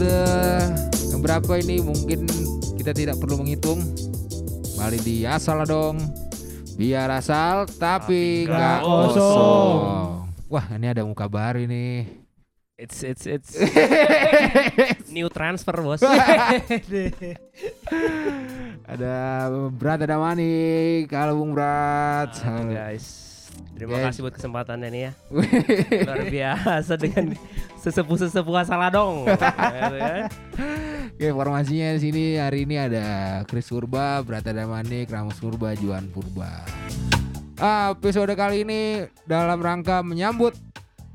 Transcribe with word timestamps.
episode 0.00 1.12
yang 1.12 1.20
berapa 1.20 1.52
ini 1.60 1.84
mungkin 1.84 2.24
kita 2.80 2.96
tidak 2.96 3.20
perlu 3.20 3.44
menghitung. 3.44 3.84
Kembali 4.72 4.98
di 5.04 5.28
asal 5.28 5.60
dong. 5.68 6.00
Biar 6.80 7.12
asal 7.12 7.68
tapi 7.68 8.48
nggak 8.48 8.80
kosong. 8.80 10.24
Wah 10.48 10.64
ini 10.72 10.88
ada 10.88 11.04
muka 11.04 11.28
baru 11.28 11.68
ini. 11.68 12.08
It's 12.80 13.04
it's 13.04 13.28
it's 13.28 13.52
new 15.12 15.28
transfer 15.28 15.76
bos. 15.84 16.00
ada 18.88 19.16
Berat 19.68 20.00
ada 20.08 20.16
Manik. 20.16 21.12
Halo 21.12 21.36
Bung 21.36 21.52
Berat. 21.52 22.40
Halo, 22.40 22.72
guys. 22.72 23.29
Terima 23.80 23.96
Guys. 23.96 24.12
kasih 24.12 24.20
buat 24.28 24.34
kesempatannya 24.36 24.88
nih 24.92 25.02
ya. 25.08 25.12
Luar 26.04 26.20
biasa 26.28 27.00
dengan 27.00 27.32
sesepuh-sesepuh 27.80 28.60
Asaladong. 28.60 29.24
Gitu 29.24 29.40
kan. 29.56 30.28
Oke, 31.16 31.24
informasinya 31.24 31.96
di 31.96 32.00
sini 32.04 32.24
hari 32.36 32.68
ini 32.68 32.76
ada 32.76 33.04
Chris 33.48 33.72
Purba, 33.72 34.20
Brata 34.20 34.52
Damanik, 34.52 35.08
Ramos 35.08 35.40
Purba, 35.40 35.72
Juan 35.80 36.12
Purba. 36.12 36.60
Ah, 37.56 37.96
episode 37.96 38.36
kali 38.36 38.68
ini 38.68 39.08
dalam 39.24 39.56
rangka 39.56 40.04
menyambut 40.04 40.52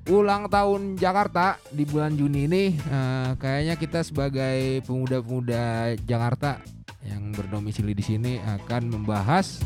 ulang 0.10 0.50
tahun 0.50 0.98
Jakarta 0.98 1.62
di 1.70 1.86
bulan 1.86 2.18
Juni 2.18 2.50
ini. 2.50 2.64
eh, 2.74 3.30
kayaknya 3.38 3.78
kita 3.78 4.02
sebagai 4.02 4.82
pemuda-pemuda 4.90 5.94
Jakarta 6.02 6.66
yang 7.06 7.30
berdomisili 7.30 7.94
di 7.94 8.02
sini 8.02 8.32
akan 8.42 8.90
membahas 8.90 9.62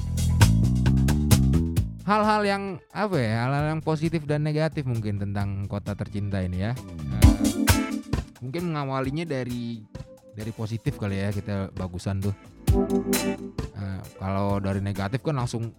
hal-hal 2.09 2.41
yang 2.41 2.63
apa 2.89 3.17
ya, 3.21 3.45
hal-hal 3.45 3.65
yang 3.77 3.81
positif 3.85 4.25
dan 4.25 4.41
negatif 4.41 4.81
mungkin 4.89 5.21
tentang 5.21 5.69
kota 5.69 5.93
tercinta 5.93 6.41
ini 6.41 6.65
ya. 6.65 6.73
Eh, 6.73 7.29
mungkin 8.41 8.73
mengawalinya 8.73 9.29
dari 9.29 9.85
dari 10.33 10.49
positif 10.49 10.97
kali 10.97 11.21
ya 11.21 11.29
kita 11.29 11.69
bagusan 11.77 12.17
tuh. 12.17 12.33
Eh, 13.77 14.01
kalau 14.17 14.57
dari 14.57 14.81
negatif 14.81 15.21
kan 15.21 15.37
langsung 15.37 15.69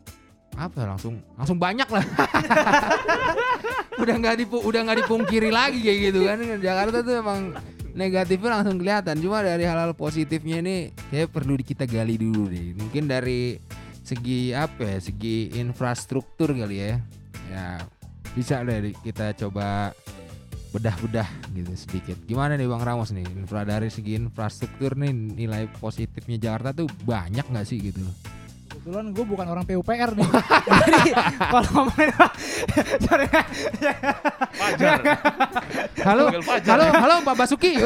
apa 0.54 0.86
ya, 0.86 0.86
langsung 0.94 1.18
langsung 1.34 1.58
banyak 1.58 1.88
lah. 1.90 2.04
udah 4.02 4.14
nggak 4.16 4.36
dipu, 4.38 4.62
udah 4.62 4.80
nggak 4.86 4.98
dipungkiri 5.04 5.50
lagi 5.50 5.82
kayak 5.82 5.98
gitu 6.08 6.20
kan 6.24 6.38
Jakarta 6.62 7.02
tuh 7.02 7.14
emang 7.18 7.58
negatifnya 7.90 8.50
langsung 8.62 8.78
kelihatan. 8.78 9.18
Cuma 9.18 9.42
dari 9.42 9.66
hal-hal 9.66 9.98
positifnya 9.98 10.62
ini 10.62 10.94
kayak 11.10 11.34
perlu 11.34 11.58
kita 11.58 11.90
gali 11.90 12.14
dulu 12.14 12.46
deh. 12.46 12.78
Mungkin 12.78 13.10
dari 13.10 13.58
segi 14.10 14.50
apa 14.50 14.82
ya, 14.82 14.98
segi 14.98 15.54
infrastruktur 15.54 16.50
kali 16.50 16.76
ya. 16.82 16.98
Ya 17.50 17.64
bisa 18.34 18.62
deh 18.66 18.94
kita 19.06 19.34
coba 19.38 19.94
bedah-bedah 20.70 21.26
gitu 21.50 21.74
sedikit. 21.74 22.18
Gimana 22.26 22.54
nih 22.54 22.70
Bang 22.70 22.82
Ramos 22.82 23.10
nih? 23.10 23.26
Infra 23.26 23.66
dari 23.66 23.90
segi 23.90 24.14
infrastruktur 24.18 24.94
nih 24.94 25.10
nilai 25.10 25.66
positifnya 25.78 26.38
Jakarta 26.38 26.82
tuh 26.82 26.88
banyak 27.06 27.42
nggak 27.42 27.66
sih 27.66 27.78
gitu? 27.90 28.02
Kebetulan 28.80 29.12
gue 29.12 29.24
bukan 29.28 29.44
orang 29.44 29.64
PUPR 29.68 30.16
nih. 30.16 30.24
Jadi 30.88 31.12
kalau 31.36 31.68
ngomongin 31.76 32.16
sorry. 33.04 33.28
Fajar. 34.56 34.98
Halo, 36.00 36.24
Fajar. 36.40 36.80
halo, 36.80 36.84
halo 36.88 37.14
Pak 37.20 37.36
Basuki. 37.36 37.76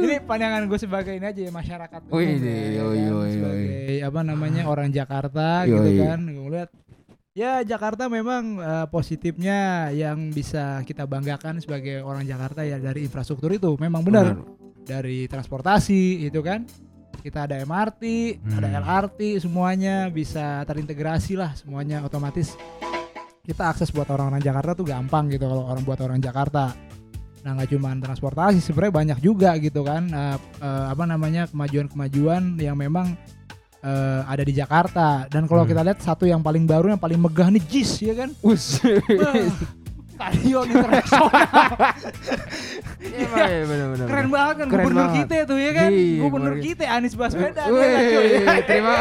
ini 0.00 0.16
pandangan 0.24 0.64
gue 0.64 0.80
sebagai 0.80 1.12
ini 1.12 1.28
aja 1.28 1.40
ya 1.44 1.52
masyarakat. 1.52 2.00
Wih, 2.08 2.40
ya, 2.40 2.56
yo, 2.72 2.88
kan? 2.88 3.04
yo, 3.04 3.20
yo, 3.20 3.28
sebagai 3.28 4.00
apa 4.00 4.20
namanya 4.24 4.62
orang 4.64 4.88
Jakarta 4.88 5.68
Yo, 5.68 5.76
gitu 5.84 5.90
yo. 6.00 6.08
kan. 6.08 6.20
Gue 6.24 6.50
lihat 6.56 6.72
ya 7.36 7.60
Jakarta 7.68 8.08
memang 8.08 8.64
eh, 8.64 8.86
positifnya 8.88 9.92
yang 9.92 10.32
bisa 10.32 10.80
kita 10.88 11.04
banggakan 11.04 11.60
sebagai 11.60 12.00
orang 12.00 12.24
Jakarta 12.24 12.64
ya 12.64 12.80
dari 12.80 13.04
infrastruktur 13.04 13.52
itu 13.52 13.76
memang 13.76 14.00
benar. 14.00 14.40
Dari 14.86 15.26
transportasi 15.26 16.24
itu 16.24 16.40
kan. 16.40 16.62
Kita 17.16 17.42
ada 17.42 17.58
MRT, 17.58 18.02
ada 18.54 18.70
Hmm. 18.70 18.78
LRT, 18.86 19.42
semuanya 19.42 20.06
bisa 20.06 20.62
terintegrasi 20.62 21.34
lah, 21.34 21.50
semuanya 21.58 22.06
otomatis 22.06 22.54
kita 23.42 23.66
akses 23.66 23.90
buat 23.90 24.06
orang-orang 24.06 24.42
Jakarta 24.42 24.74
tuh 24.74 24.86
gampang 24.86 25.30
gitu 25.30 25.42
kalau 25.42 25.66
orang 25.66 25.82
buat 25.82 25.98
orang 25.98 26.18
Jakarta. 26.18 26.70
Nah 27.42 27.50
nggak 27.54 27.70
cuma 27.70 27.94
transportasi, 27.94 28.58
sebenarnya 28.58 28.94
banyak 28.94 29.18
juga 29.22 29.54
gitu 29.58 29.82
kan 29.82 30.06
eh, 30.06 30.38
eh, 30.60 30.84
apa 30.86 31.02
namanya 31.02 31.46
kemajuan-kemajuan 31.46 32.58
yang 32.58 32.74
memang 32.74 33.14
eh, 33.82 34.20
ada 34.22 34.42
di 34.42 34.50
Jakarta. 34.50 35.26
Dan 35.26 35.46
kalau 35.46 35.62
Hmm. 35.62 35.70
kita 35.70 35.82
lihat 35.82 35.98
satu 36.02 36.26
yang 36.26 36.42
paling 36.42 36.62
baru 36.62 36.94
yang 36.94 37.02
paling 37.02 37.18
megah 37.18 37.50
nih 37.50 37.62
JIS 37.62 37.90
ya 38.02 38.14
kan. 38.18 38.30
Wah, 38.38 38.58
Stadion 40.16 40.66
internasional 40.66 41.28
Iya, 43.06 43.28
iya, 43.38 43.64
bener-bener. 43.64 44.06
keren 44.06 44.28
banget 44.28 44.54
kan 44.56 44.66
Keren 44.66 44.80
gubernur 44.82 45.06
banget. 45.06 45.16
kita 45.22 45.36
tuh 45.44 45.58
ya 45.58 45.70
kan. 45.70 45.88
Iya, 45.88 46.16
gubernur 46.18 46.52
gubernur. 46.52 46.64
kita 46.64 46.84
Anies 46.88 47.14
Baswedan. 47.14 47.66
Wih, 47.68 47.84
ya 47.84 48.40
kan, 48.42 48.58
terima 48.64 48.94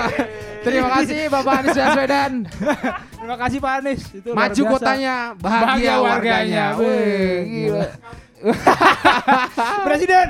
terima 0.61 0.87
kasih 0.93 1.19
Bapak 1.27 1.53
Anies 1.57 1.77
Baswedan. 1.77 2.31
Terima 3.25 3.41
kasih 3.41 3.57
Pak 3.57 3.73
Anies. 3.75 4.01
Itu 4.13 4.29
Maju 4.31 4.61
kotanya, 4.69 5.15
bahagia, 5.33 5.65
Bahagia 5.65 5.93
warganya. 5.97 6.65
warganya. 6.69 6.77
Wih, 6.77 7.37
gila. 7.41 7.87
Presiden. 9.87 10.27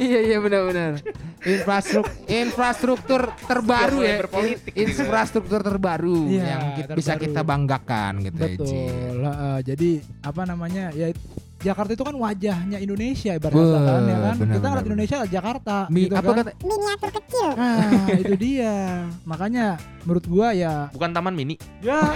Iya 0.00 0.18
iya 0.24 0.38
benar-benar. 0.38 0.92
Infrastruktur 1.40 2.16
infrastruktur 2.26 3.22
terbaru 3.42 3.96
mulai 3.98 4.08
ya. 4.08 4.18
berpolitik 4.18 4.72
In- 4.72 4.88
Infrastruktur 4.88 5.60
terbaru 5.60 6.18
Iya, 6.26 6.44
yang 6.46 6.62
bisa 6.90 7.12
kita 7.14 7.40
banggakan 7.42 8.12
gitu 8.22 8.38
ya. 8.38 8.48
Betul. 8.50 9.14
Heeh, 9.20 9.56
jadi 9.62 9.90
apa 10.22 10.42
namanya? 10.44 10.84
Ya 10.90 11.12
Jakarta 11.60 11.92
itu 11.92 12.00
kan 12.00 12.16
wajahnya 12.16 12.80
Indonesia 12.80 13.36
ibarat 13.36 13.52
Wah, 13.52 13.68
kata 13.70 13.84
kan 13.86 14.00
ya 14.02 14.16
kan. 14.18 14.34
Kita 14.40 14.66
ngeliat 14.66 14.86
Indonesia 14.86 15.16
Jakarta 15.26 15.76
Mi, 15.86 16.00
gitu 16.02 16.14
apa 16.14 16.24
kan. 16.24 16.36
kata? 16.40 16.50
miniatur 16.62 17.10
kecil. 17.12 17.48
Nah, 17.52 17.84
itu 18.16 18.34
dia. 18.34 18.76
Makanya 19.22 19.66
menurut 20.00 20.24
gua 20.24 20.48
ya 20.50 20.88
Bukan 20.88 21.12
taman 21.12 21.36
mini. 21.36 21.60
ya 21.80 22.00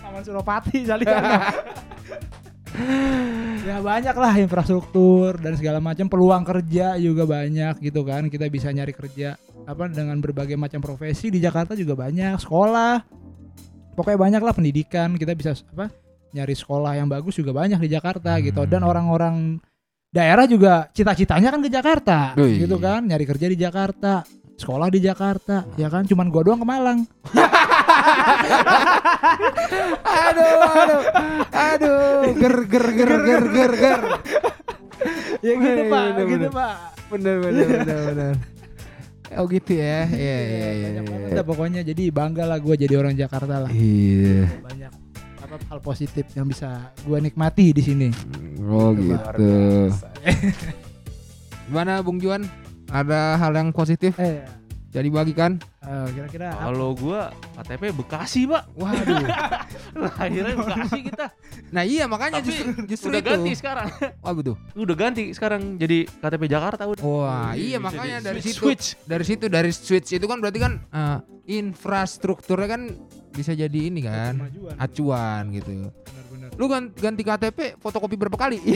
Taman 0.00 0.22
Suropati 0.22 0.78
kali 0.82 1.04
ya. 2.78 3.74
ya 3.74 3.76
banyak 3.78 4.14
lah 4.14 4.32
infrastruktur 4.38 5.36
dan 5.36 5.54
segala 5.54 5.78
macam. 5.78 6.06
Peluang 6.06 6.42
kerja 6.42 6.94
juga 6.96 7.26
banyak 7.26 7.82
gitu 7.82 8.00
kan. 8.02 8.26
Kita 8.26 8.46
bisa 8.46 8.70
nyari 8.70 8.94
kerja 8.94 9.34
apa 9.64 9.84
dengan 9.86 10.16
berbagai 10.18 10.56
macam 10.56 10.80
profesi. 10.80 11.28
Di 11.28 11.38
Jakarta 11.38 11.74
juga 11.74 11.94
banyak. 11.94 12.38
Sekolah. 12.38 13.02
Pokoknya 13.92 14.18
banyak 14.18 14.42
lah 14.42 14.54
pendidikan. 14.54 15.14
Kita 15.14 15.34
bisa 15.34 15.52
apa 15.74 15.90
nyari 16.28 16.54
sekolah 16.54 16.92
yang 16.94 17.08
bagus 17.08 17.34
juga 17.34 17.50
banyak 17.50 17.80
di 17.80 17.90
Jakarta 17.90 18.38
gitu. 18.38 18.62
Dan 18.64 18.84
Hmm. 18.84 18.90
orang-orang 18.90 19.36
daerah 20.08 20.48
juga 20.48 20.88
cita-citanya 20.90 21.52
kan 21.52 21.60
ke 21.60 21.68
Jakarta 21.68 22.32
Wih. 22.36 22.64
gitu 22.64 22.76
kan. 22.78 23.04
Nyari 23.04 23.24
kerja 23.26 23.46
di 23.48 23.56
Jakarta 23.58 24.22
sekolah 24.58 24.88
di 24.90 25.00
Jakarta 25.00 25.66
ya 25.76 25.86
kan. 25.86 26.06
Cuman 26.06 26.30
gua 26.30 26.42
doang 26.46 26.60
ke 26.62 26.66
Malang 26.66 26.98
Aduh, 30.08 30.54
aduh, 30.64 31.02
aduh, 31.50 32.20
ger 32.34 32.56
ger 32.66 32.86
ger 32.92 33.12
ger 33.18 33.44
ger 33.48 33.72
ger. 33.74 34.00
ya 35.38 35.52
gitu 35.54 35.80
Wih, 35.80 35.88
pak 35.88 36.02
bener, 36.10 36.24
gitu 36.26 36.38
bener. 36.38 36.50
pak 36.50 36.74
Bener 37.08 37.36
bener 37.40 37.66
bener 37.68 37.98
bener. 38.04 38.34
Oh 39.30 39.44
gitu 39.44 39.72
ya, 39.72 40.08
iya 40.08 40.36
iya 40.40 40.68
iya. 40.72 40.88
banyak 40.98 41.36
iya. 41.36 41.42
pokoknya 41.44 41.80
jadi 41.82 42.08
bangga 42.08 42.44
lah 42.44 42.58
gue 42.58 42.74
jadi 42.74 42.94
orang 42.96 43.12
Jakarta 43.12 43.60
lah 43.60 43.70
Iya. 43.70 44.48
banyak 44.58 44.92
apa 45.38 45.56
hal 45.68 45.78
positif 45.80 46.24
yang 46.32 46.44
bisa 46.44 46.92
gue 46.98 47.18
nikmati 47.18 47.72
di 47.72 47.80
sini 47.80 48.08
Oh 48.58 48.92
Luar 48.92 49.32
gitu. 49.32 49.88
biasa. 49.88 50.08
Gimana 51.68 52.00
Bung 52.00 52.16
Juan? 52.18 52.48
Ada 52.88 53.36
hal 53.36 53.52
yang 53.54 53.68
positif 53.68 54.16
eh 54.16 54.44
jadi 54.88 55.08
bagikan? 55.08 55.60
Eh, 55.88 56.08
kira-kira? 56.12 56.48
Kalau 56.52 56.92
gua 56.92 57.20
KTP 57.56 57.82
Bekasi, 57.90 58.44
Pak. 58.44 58.62
Waduh. 58.74 59.24
Lahirnya 60.04 60.52
Bekasi 60.54 60.98
kita. 61.02 61.26
Nah 61.68 61.82
iya 61.82 62.04
makanya 62.04 62.38
Tapi 62.38 62.48
justru 62.50 62.68
justru 62.86 63.08
udah 63.08 63.18
itu. 63.18 63.30
ganti 63.30 63.52
sekarang. 63.54 63.88
Oh 64.20 64.32
betul. 64.32 64.54
Udah 64.74 64.94
ganti 64.94 65.32
sekarang 65.32 65.74
jadi 65.74 66.04
KTP 66.06 66.42
Jakarta 66.46 66.84
udah. 66.84 67.00
Wah 67.00 67.52
iya 67.52 67.76
makanya 67.78 68.20
dari 68.22 68.38
switch, 68.38 68.52
situ 68.52 68.62
switch. 68.62 68.86
dari 69.02 69.24
situ 69.24 69.44
dari 69.46 69.70
switch 69.70 70.10
itu 70.12 70.24
kan 70.24 70.38
berarti 70.38 70.58
kan 70.58 70.72
eh, 70.84 71.18
infrastrukturnya 71.50 72.68
kan 72.68 72.82
bisa 73.30 73.52
jadi 73.52 73.80
ini 73.84 74.02
kan 74.02 74.36
Kemajuan. 74.36 74.74
acuan 74.76 75.42
gitu. 75.50 75.70
benar-benar 75.88 76.48
Lu 76.54 76.66
gan- 76.66 76.90
ganti 76.90 77.22
KTP 77.22 77.58
fotokopi 77.76 78.16
berapa 78.16 78.34
kali? 78.36 78.58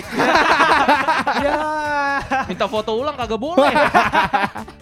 ya 1.38 1.58
Minta 2.46 2.66
foto 2.66 2.94
ulang 2.94 3.14
kagak 3.14 3.36
boleh. 3.36 3.72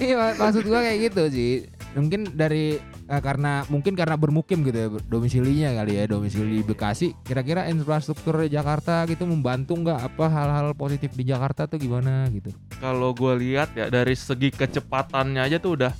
Iya 0.00 0.14
mak- 0.16 0.38
maksud 0.38 0.64
gua 0.64 0.80
kayak 0.80 0.98
gitu 1.06 1.22
sih. 1.28 1.52
Mungkin 1.92 2.32
dari 2.32 2.78
eh, 2.80 3.20
karena 3.20 3.66
mungkin 3.66 3.92
karena 3.92 4.14
bermukim 4.14 4.62
gitu 4.62 4.78
ya 4.78 4.88
domisilinya 5.04 5.74
kali 5.74 5.92
ya 5.94 6.06
domisili 6.06 6.58
di 6.58 6.64
Bekasi 6.64 7.12
kira-kira 7.20 7.66
infrastruktur 7.66 8.46
Jakarta 8.46 9.02
gitu 9.04 9.26
membantu 9.26 9.74
nggak 9.76 9.98
apa 10.00 10.24
hal-hal 10.26 10.72
positif 10.72 11.10
di 11.12 11.26
Jakarta 11.26 11.66
tuh 11.66 11.76
gimana 11.76 12.30
gitu 12.30 12.54
Kalau 12.78 13.10
gue 13.10 13.34
lihat 13.36 13.74
ya 13.74 13.90
dari 13.90 14.14
segi 14.14 14.48
kecepatannya 14.50 15.42
aja 15.42 15.58
tuh 15.58 15.74
udah 15.76 15.92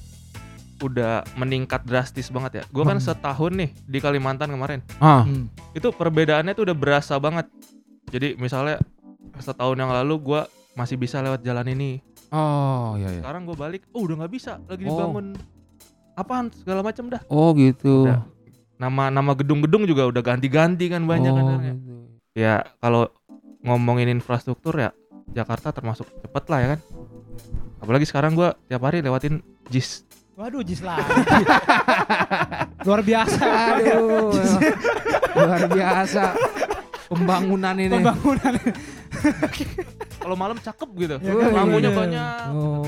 udah 0.81 1.27
meningkat 1.35 1.85
drastis 1.85 2.31
banget 2.31 2.53
ya. 2.55 2.65
Gue 2.71 2.85
kan 2.85 2.97
Hmm. 2.97 3.05
setahun 3.05 3.53
nih 3.53 3.71
di 3.85 3.99
Kalimantan 3.99 4.49
kemarin. 4.49 4.81
ah 4.97 5.27
Hmm. 5.27 5.51
Itu 5.71 5.91
perbedaannya 5.91 6.55
tuh 6.55 6.65
udah 6.65 6.77
berasa 6.79 7.19
banget. 7.19 7.51
Jadi 8.09 8.33
misalnya 8.35 8.81
setahun 9.37 9.77
yang 9.77 9.93
lalu 9.93 10.15
gue 10.23 10.41
masih 10.73 10.95
bisa 10.95 11.19
lewat 11.19 11.43
jalan 11.43 11.69
ini. 11.69 12.01
Oh 12.31 12.95
ya 12.95 13.09
ya 13.11 13.21
Sekarang 13.21 13.43
gue 13.45 13.55
balik, 13.55 13.83
oh 13.91 14.03
udah 14.03 14.17
nggak 14.19 14.33
bisa, 14.33 14.59
lagi 14.65 14.83
Oh. 14.83 14.91
dibangun 14.91 15.27
apaan 16.13 16.47
segala 16.53 16.81
macam 16.81 17.09
dah. 17.09 17.21
oh 17.27 17.51
gitu 17.53 18.07
Udah. 18.07 18.23
Nama 18.77 19.13
nama 19.13 19.33
gedung-gedung 19.35 19.85
juga 19.85 20.07
udah 20.07 20.21
ganti-ganti 20.21 20.89
kan 20.89 21.05
banyak 21.05 21.29
kan. 21.29 21.37
oh, 21.37 21.49
sebenarnya. 21.53 21.75
gitu. 21.77 21.95
Ya 22.33 22.55
kalau 22.79 23.13
ngomongin 23.61 24.09
infrastruktur 24.09 24.73
ya 24.75 24.91
Jakarta 25.29 25.69
termasuk 25.71 26.09
cepet 26.19 26.45
lah 26.47 26.59
ya 26.59 26.69
kan. 26.73 26.81
Apalagi 27.79 28.05
sekarang 28.05 28.33
gua 28.33 28.57
tiap 28.67 28.81
hari 28.81 29.01
lewatin 29.01 29.41
JIS. 29.69 30.09
Waduh, 30.33 30.65
jis 30.65 30.81
lagi. 30.81 31.05
Luar 32.89 33.01
biasa. 33.01 33.45
aduh 33.77 34.33
luar 35.31 35.63
biasa 35.69 36.25
pembangunan 37.07 37.77
ini 37.77 37.93
Pembangunan. 37.93 38.53
Kalau 40.21 40.37
malam 40.37 40.57
cakep 40.57 40.89
gitu. 40.97 41.15
Ya 41.19 41.33
kan? 41.33 41.49
Lampunya 41.51 41.89
Iya. 41.89 41.99
banyak. 41.99 42.45
oh 42.51 42.85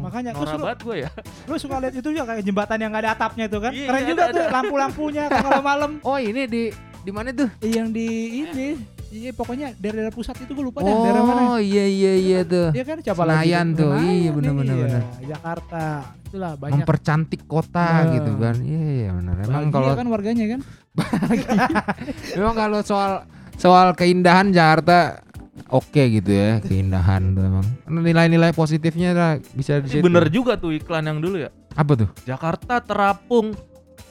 Makanya 0.00 0.30
lu, 0.32 0.42
banget 0.58 0.78
gue 0.80 0.96
ya. 0.98 1.10
lu 1.44 1.54
suka 1.54 1.76
lihat 1.78 1.94
itu 1.94 2.08
ya 2.10 2.24
kayak 2.24 2.42
jembatan 2.42 2.76
yang 2.76 2.90
gak 2.90 3.02
ada 3.04 3.10
atapnya 3.14 3.44
itu 3.46 3.58
kan. 3.58 3.70
Iya, 3.70 3.86
Keren 3.86 4.00
iya, 4.00 4.08
juga 4.08 4.22
ada, 4.22 4.32
tuh 4.32 4.46
lampu-lampunya 4.50 5.22
kalau 5.30 5.60
malam. 5.62 5.90
oh 6.02 6.18
ini 6.18 6.42
di 6.44 6.62
di 7.00 7.10
mana 7.10 7.30
tuh 7.30 7.48
Yang 7.60 7.86
di 7.90 8.06
ini 8.40 8.68
Iya 9.10 9.30
pokoknya 9.32 9.74
daerah 9.74 10.06
pusat 10.08 10.38
itu 10.38 10.50
gue 10.50 10.62
lupa 10.62 10.80
dah 10.80 10.94
daerah 10.94 11.22
mana. 11.24 11.40
oh 11.48 11.58
iya 11.58 11.82
iya 11.82 12.12
iya 12.14 12.40
tuh 12.42 12.70
Iya 12.70 12.84
kan 12.84 12.96
coba 13.02 13.20
Senayan 13.24 13.66
lagi. 13.66 13.74
tuh, 13.76 13.90
Senayan, 13.90 14.14
iya, 14.14 14.30
bener, 14.30 14.52
bener, 14.54 14.70
iya. 14.70 14.84
bener. 14.86 15.02
Jakarta. 15.26 15.84
Itulah 16.22 16.52
banyak. 16.54 16.74
mempercantik 16.78 17.42
kota 17.44 17.82
Nah. 17.82 18.06
gitu 18.12 18.32
kan 18.36 18.56
iya 18.62 18.82
iya 18.96 19.10
benar 19.10 19.34
emang 19.42 19.64
kalau 19.68 19.92
kan 19.92 20.06
warganya 20.06 20.44
kan. 20.48 20.60
memang 22.36 22.54
kalau 22.56 22.80
soal 22.80 23.12
soal 23.56 23.92
keindahan 23.92 24.50
Jakarta 24.50 25.26
oke 25.68 26.02
gitu 26.10 26.30
ya 26.30 26.58
keindahan 26.58 27.22
tuh 27.30 27.42
emang 27.42 27.66
nilai-nilai 27.86 28.50
positifnya 28.50 29.10
lah 29.10 29.32
bisa 29.50 29.78
di 29.78 29.86
Ini 29.86 29.94
situ. 29.94 30.04
bener 30.04 30.26
juga 30.28 30.54
tuh 30.54 30.70
iklan 30.70 31.04
yang 31.04 31.18
dulu 31.18 31.36
ya. 31.38 31.50
apa 31.70 31.92
tuh 31.96 32.08
Jakarta 32.22 32.78
terapung. 32.78 33.52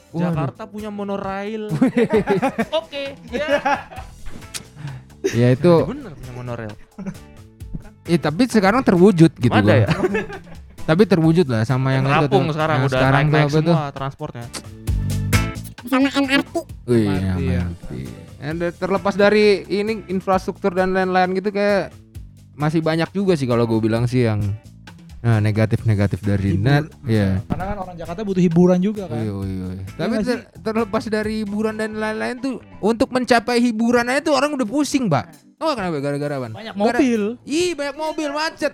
Waduh. 0.09 0.25
Jakarta 0.25 0.61
punya 0.65 0.89
monorail. 0.89 1.69
Oke, 2.79 3.13
ya. 3.29 3.45
ya 5.23 5.47
itu 5.51 5.69
Bener 5.85 6.11
punya 6.11 6.33
monorail. 6.33 6.73
eh, 8.03 8.17
tapi 8.17 8.45
sekarang 8.45 8.81
terwujud 8.81 9.29
gitu 9.31 9.53
Ada 9.53 9.85
ya? 9.85 9.89
tapi 10.83 11.05
terwujud 11.05 11.45
lah 11.45 11.61
sama 11.61 11.93
yang 11.93 12.01
itu 12.03 12.13
Terapung 12.25 12.45
tuh. 12.45 12.53
sekarang 12.53 12.77
Yang 12.79 12.87
udah 12.87 12.97
sekarang 12.97 13.13
tuh 13.13 13.21
naik-naik 13.21 13.45
apa 13.45 13.59
tuh? 13.59 13.75
semua 13.75 13.91
transportnya. 13.91 14.45
Sama 15.89 16.07
MRT 16.13 16.53
Wih, 16.87 17.05
MRT, 17.09 17.19
ya, 17.19 17.33
ya. 17.41 17.61
MRT. 17.65 17.91
And 18.39 18.61
terlepas 18.77 19.19
dari 19.19 19.67
ini 19.67 20.07
infrastruktur 20.07 20.71
dan 20.71 20.95
lain-lain 20.95 21.35
gitu 21.35 21.51
kayak 21.51 21.91
masih 22.55 22.79
banyak 22.79 23.11
juga 23.11 23.35
sih 23.35 23.47
kalau 23.47 23.67
gue 23.67 23.79
bilang 23.83 24.07
sih 24.07 24.23
yang 24.23 24.39
nah, 25.19 25.39
negatif-negatif 25.43 26.23
dari 26.23 26.55
Hibur. 26.55 26.63
net. 26.63 26.85
Iya. 27.03 27.43
Karena 27.47 27.63
kan 27.71 27.77
orang 27.83 27.95
Jakarta 27.99 28.21
butuh 28.23 28.43
hiburan 28.43 28.79
juga 28.79 29.11
kan. 29.11 29.19
Iya, 29.19 29.33
iya, 29.43 29.67
iya. 29.75 29.83
Tapi 29.95 30.13
nggak 30.15 30.27
ter- 30.27 30.47
terlepas 30.63 31.03
dari 31.11 31.43
hiburan 31.43 31.75
dan 31.75 31.99
lain-lain 31.99 32.35
tuh 32.39 32.53
untuk 32.79 33.11
mencapai 33.11 33.59
hiburan 33.59 34.07
aja 34.07 34.31
tuh 34.31 34.35
orang 34.35 34.55
udah 34.55 34.67
pusing, 34.67 35.11
Pak. 35.11 35.59
Oh, 35.59 35.75
kenapa 35.75 35.99
gara-gara 35.99 36.39
apa? 36.39 36.47
Banyak 36.55 36.75
mobil. 36.79 37.35
Ih, 37.43 37.75
banyak 37.75 37.95
mobil 37.99 38.29
macet. 38.31 38.71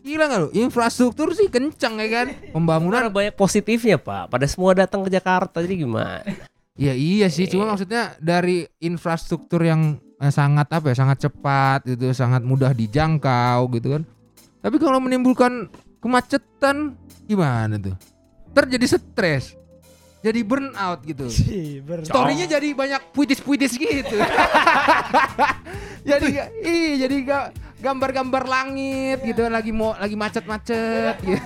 Gila 0.00 0.24
nggak 0.24 0.40
lu? 0.40 0.48
Infrastruktur 0.54 1.32
sih 1.32 1.46
kencang 1.46 1.98
ya 1.98 2.08
kan? 2.08 2.26
Pembangunan 2.54 3.02
Karena 3.02 3.12
banyak 3.12 3.34
positifnya 3.34 3.96
pak. 3.96 4.28
Pada 4.28 4.46
semua 4.46 4.72
datang 4.72 5.02
ke 5.02 5.10
Jakarta 5.10 5.58
jadi 5.58 5.74
gimana? 5.78 6.22
Ya 6.78 6.94
iya 6.94 7.26
sih, 7.26 7.50
cuma 7.50 7.66
maksudnya 7.66 8.14
dari 8.22 8.62
infrastruktur 8.78 9.58
yang 9.58 9.98
eh, 10.14 10.30
sangat 10.30 10.70
apa 10.70 10.94
ya, 10.94 11.02
sangat 11.02 11.26
cepat 11.26 11.82
gitu, 11.82 12.14
sangat 12.14 12.46
mudah 12.46 12.70
dijangkau 12.70 13.66
gitu 13.74 13.98
kan. 13.98 14.06
Tapi 14.62 14.78
kalau 14.78 15.02
menimbulkan 15.02 15.66
kemacetan 15.98 16.94
gimana 17.26 17.82
tuh? 17.82 17.98
Terjadi 18.54 18.94
stres. 18.94 19.58
Jadi 20.22 20.38
burnout 20.46 21.02
gitu. 21.02 21.26
Sih, 21.34 21.82
ber- 21.82 22.06
Storynya 22.06 22.46
jadi 22.46 22.70
banyak 22.70 23.10
puitis-puitis 23.10 23.74
gitu. 23.74 24.14
jadi 26.06 26.26
ga- 26.30 26.50
ih, 26.62 26.92
jadi 27.02 27.16
ga- 27.26 27.50
gambar-gambar 27.78 28.42
langit 28.44 29.18
gitu 29.22 29.46
lagi 29.46 29.70
mau 29.70 29.94
lagi 29.94 30.14
macet-macet 30.14 31.16
gitu. 31.22 31.42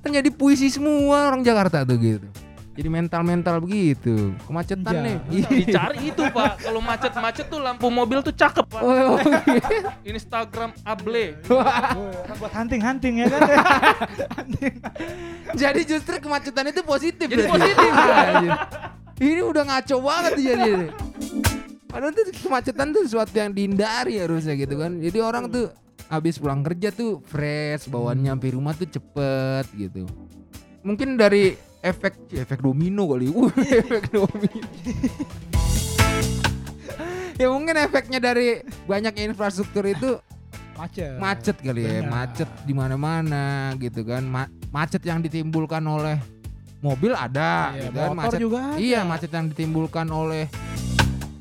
Kan 0.00 0.10
jadi 0.12 0.30
puisi 0.30 0.68
semua 0.68 1.28
orang 1.28 1.42
Jakarta 1.42 1.82
tuh 1.82 1.96
gitu. 1.98 2.28
Jadi 2.76 2.92
mental-mental 2.92 3.56
begitu. 3.64 4.36
Kemacetan 4.44 4.92
Iya. 4.92 5.00
nih. 5.00 5.16
Dicari 5.48 5.98
itu 6.12 6.22
pak. 6.28 6.60
Kalau 6.60 6.84
macet-macet 6.84 7.48
tuh 7.48 7.56
lampu 7.56 7.88
mobil 7.88 8.20
tuh 8.20 8.30
cakep 8.30 8.68
pak. 8.68 8.80
Oh, 8.84 9.16
oh, 9.16 9.16
iya. 9.48 9.96
Instagram 10.04 10.76
able. 10.84 11.40
Wah, 11.48 11.96
orang 11.96 12.36
buat 12.36 12.52
hunting-hunting 12.52 13.24
ya 13.24 13.26
kan. 13.32 13.40
Jadi 15.56 15.80
justru 15.88 16.20
kemacetan 16.20 16.68
itu 16.68 16.84
positif. 16.84 17.24
Jadi 17.24 17.48
berarti. 17.48 17.64
positif. 17.64 17.90
Ini 19.24 19.40
udah 19.40 19.64
ngaco 19.64 19.96
banget 20.04 20.32
jadi. 20.36 20.72
Padahal 21.86 22.12
tuh 22.12 22.24
kemacetan 22.36 22.90
tuh 22.90 23.02
sesuatu 23.02 23.32
yang 23.32 23.50
dihindari 23.50 24.18
harusnya 24.18 24.54
gitu 24.54 24.76
kan. 24.76 24.98
Jadi 24.98 25.18
orang 25.18 25.46
tuh 25.48 25.70
habis 26.06 26.36
pulang 26.36 26.60
kerja 26.60 26.90
tuh 26.90 27.22
fresh, 27.22 27.86
bawaan 27.86 28.20
nyampe 28.20 28.50
rumah 28.50 28.72
tuh 28.72 28.86
cepet 28.86 29.66
gitu. 29.72 30.04
Mungkin 30.82 31.14
dari 31.14 31.54
efek 31.80 32.30
efek 32.32 32.58
domino 32.60 33.06
kali. 33.06 33.26
Uh, 33.28 33.50
efek 33.80 34.10
domino. 34.10 34.66
ya 37.36 37.52
mungkin 37.52 37.76
efeknya 37.76 38.18
dari 38.18 38.60
banyaknya 38.84 39.28
infrastruktur 39.28 39.84
itu 39.84 40.16
Macet. 40.72 41.16
macet 41.16 41.56
kali 41.56 41.84
ya 41.84 42.00
Benar. 42.00 42.08
macet 42.08 42.48
di 42.64 42.72
mana-mana 42.72 43.44
gitu 43.76 44.04
kan 44.04 44.24
Ma- 44.24 44.48
macet 44.68 45.04
yang 45.04 45.20
ditimbulkan 45.20 45.84
oleh 45.84 46.16
mobil 46.80 47.12
ada 47.12 47.72
Iya, 47.72 47.88
gitu 47.88 47.96
kan 47.98 48.10
macet 48.12 48.40
juga 48.40 48.58
ada. 48.72 48.76
iya 48.76 49.00
macet 49.04 49.28
yang 49.28 49.46
ditimbulkan 49.48 50.08
oleh 50.08 50.48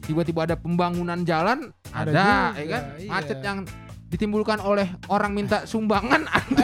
tiba-tiba 0.05 0.45
ada 0.45 0.55
pembangunan 0.55 1.25
jalan 1.25 1.73
Ada 1.89 2.09
ada, 2.09 2.13
juga, 2.13 2.61
ya 2.61 2.65
kan 2.69 2.83
iya. 3.01 3.09
macet 3.09 3.39
yang 3.41 3.65
ditimbulkan 4.09 4.61
oleh 4.61 4.87
orang 5.09 5.33
minta 5.33 5.65
sumbangan 5.65 6.29
ada 6.29 6.55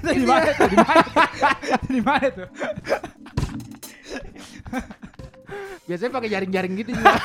Di 0.00 0.24
mana 0.26 0.50
tuh? 0.56 0.68
Di 0.70 0.76
mana? 0.80 1.04
Di 1.86 2.00
mana 2.02 2.26
tuh? 2.32 2.48
biasanya 5.90 6.14
pakai 6.14 6.30
jaring-jaring 6.30 6.78
gitu 6.78 6.94
juga 6.94 7.18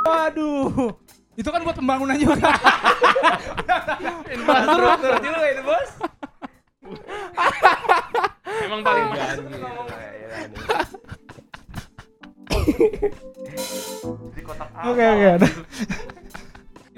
Waduh. 0.00 0.90
Itu 1.38 1.48
kan 1.54 1.62
buat 1.62 1.76
pembangunan 1.76 2.16
juga. 2.18 2.40
Infrastruktur 4.34 5.12
juga 5.22 5.46
itu 5.46 5.62
bos. 5.62 5.90
Emang 8.60 8.80
paling 8.82 9.06
Oke 14.80 15.04
oke. 15.04 15.30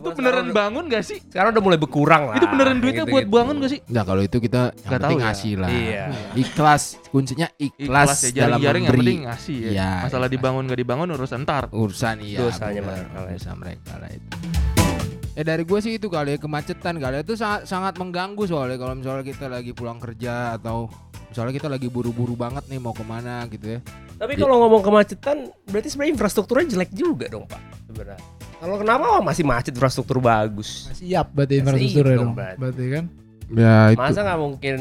itu 0.03 0.11
beneran 0.13 0.51
bangun 0.51 0.91
gak 0.91 1.05
sih? 1.07 1.23
Sekarang 1.23 1.55
udah 1.55 1.63
mulai 1.63 1.79
berkurang 1.79 2.27
lah. 2.27 2.35
Itu 2.35 2.47
beneran 2.49 2.83
duitnya 2.83 3.07
buat 3.07 3.23
gitu-gitu. 3.23 3.37
bangun 3.39 3.55
gak 3.57 3.71
sih? 3.71 3.81
Nah 3.87 4.03
kalau 4.03 4.19
itu 4.21 4.37
kita 4.37 4.75
yang 4.75 4.83
Nggak 4.83 4.99
penting 4.99 5.15
ya. 5.15 5.23
ngasih 5.23 5.53
lah 5.55 5.71
Iya. 5.71 6.05
ikhlas 6.35 6.83
kuncinya 7.07 7.49
ikhlas, 7.55 7.79
Ikhlas 7.79 8.21
ya 8.25 8.31
dalam 8.43 8.59
jaring-jaring 8.59 8.83
yang 8.83 8.91
memberi 8.91 8.99
penting 9.07 9.21
ngasih 9.25 9.57
ya. 9.57 9.71
Iya, 9.71 9.91
Masalah 10.03 10.27
ikhlas. 10.27 10.35
dibangun 10.35 10.63
gak 10.67 10.81
dibangun 10.81 11.09
urusan 11.13 11.41
ntar. 11.41 11.65
urusan 11.71 12.17
iya 12.21 12.39
Dosanya 12.41 12.83
mereka 12.83 13.15
lah 13.15 13.23
itu. 13.23 13.39
dosa 13.39 13.51
mereka 13.55 13.93
lah 13.95 14.11
itu 14.11 14.29
ya 15.33 15.43
dari 15.47 15.63
gue 15.65 15.79
sih 15.81 15.93
itu 15.97 16.07
kali 16.09 16.31
ya 16.35 16.39
kemacetan 16.39 16.95
kali 16.99 17.15
ya. 17.17 17.23
itu 17.23 17.35
sangat 17.35 17.65
sangat 17.65 17.95
mengganggu 17.97 18.43
soalnya 18.45 18.77
kalau 18.77 18.93
misalnya 18.93 19.23
kita 19.23 19.47
lagi 19.47 19.71
pulang 19.71 19.97
kerja 19.97 20.59
atau 20.59 20.91
misalnya 21.33 21.57
kita 21.57 21.67
lagi 21.67 21.89
buru-buru 21.89 22.37
banget 22.37 22.69
nih 22.69 22.77
mau 22.77 22.93
ke 22.93 23.01
mana 23.01 23.49
gitu 23.49 23.65
ya 23.67 23.81
Tapi 24.21 24.37
kalau 24.37 24.61
ngomong 24.61 24.85
kemacetan, 24.85 25.49
berarti 25.67 25.89
sebenarnya 25.89 26.13
infrastrukturnya 26.15 26.67
jelek 26.69 26.93
juga 26.93 27.27
dong 27.27 27.49
pak. 27.49 27.59
Sebenarnya. 27.91 28.21
Kalau 28.63 28.77
kenapa 28.79 29.05
Wah, 29.09 29.23
masih 29.25 29.43
macet 29.43 29.75
infrastruktur 29.75 30.23
bagus? 30.23 30.87
Siap 30.95 31.35
berarti 31.35 31.59
Masih 31.59 31.65
infrastruktur 31.65 32.05
ya 32.07 32.17
dong, 32.21 32.31
berarti. 32.37 32.59
Berarti 32.61 32.85
kan. 32.87 33.05
ya 33.51 33.77
itu 33.91 33.99
Masa 33.99 34.21
nggak 34.23 34.39
mungkin 34.39 34.77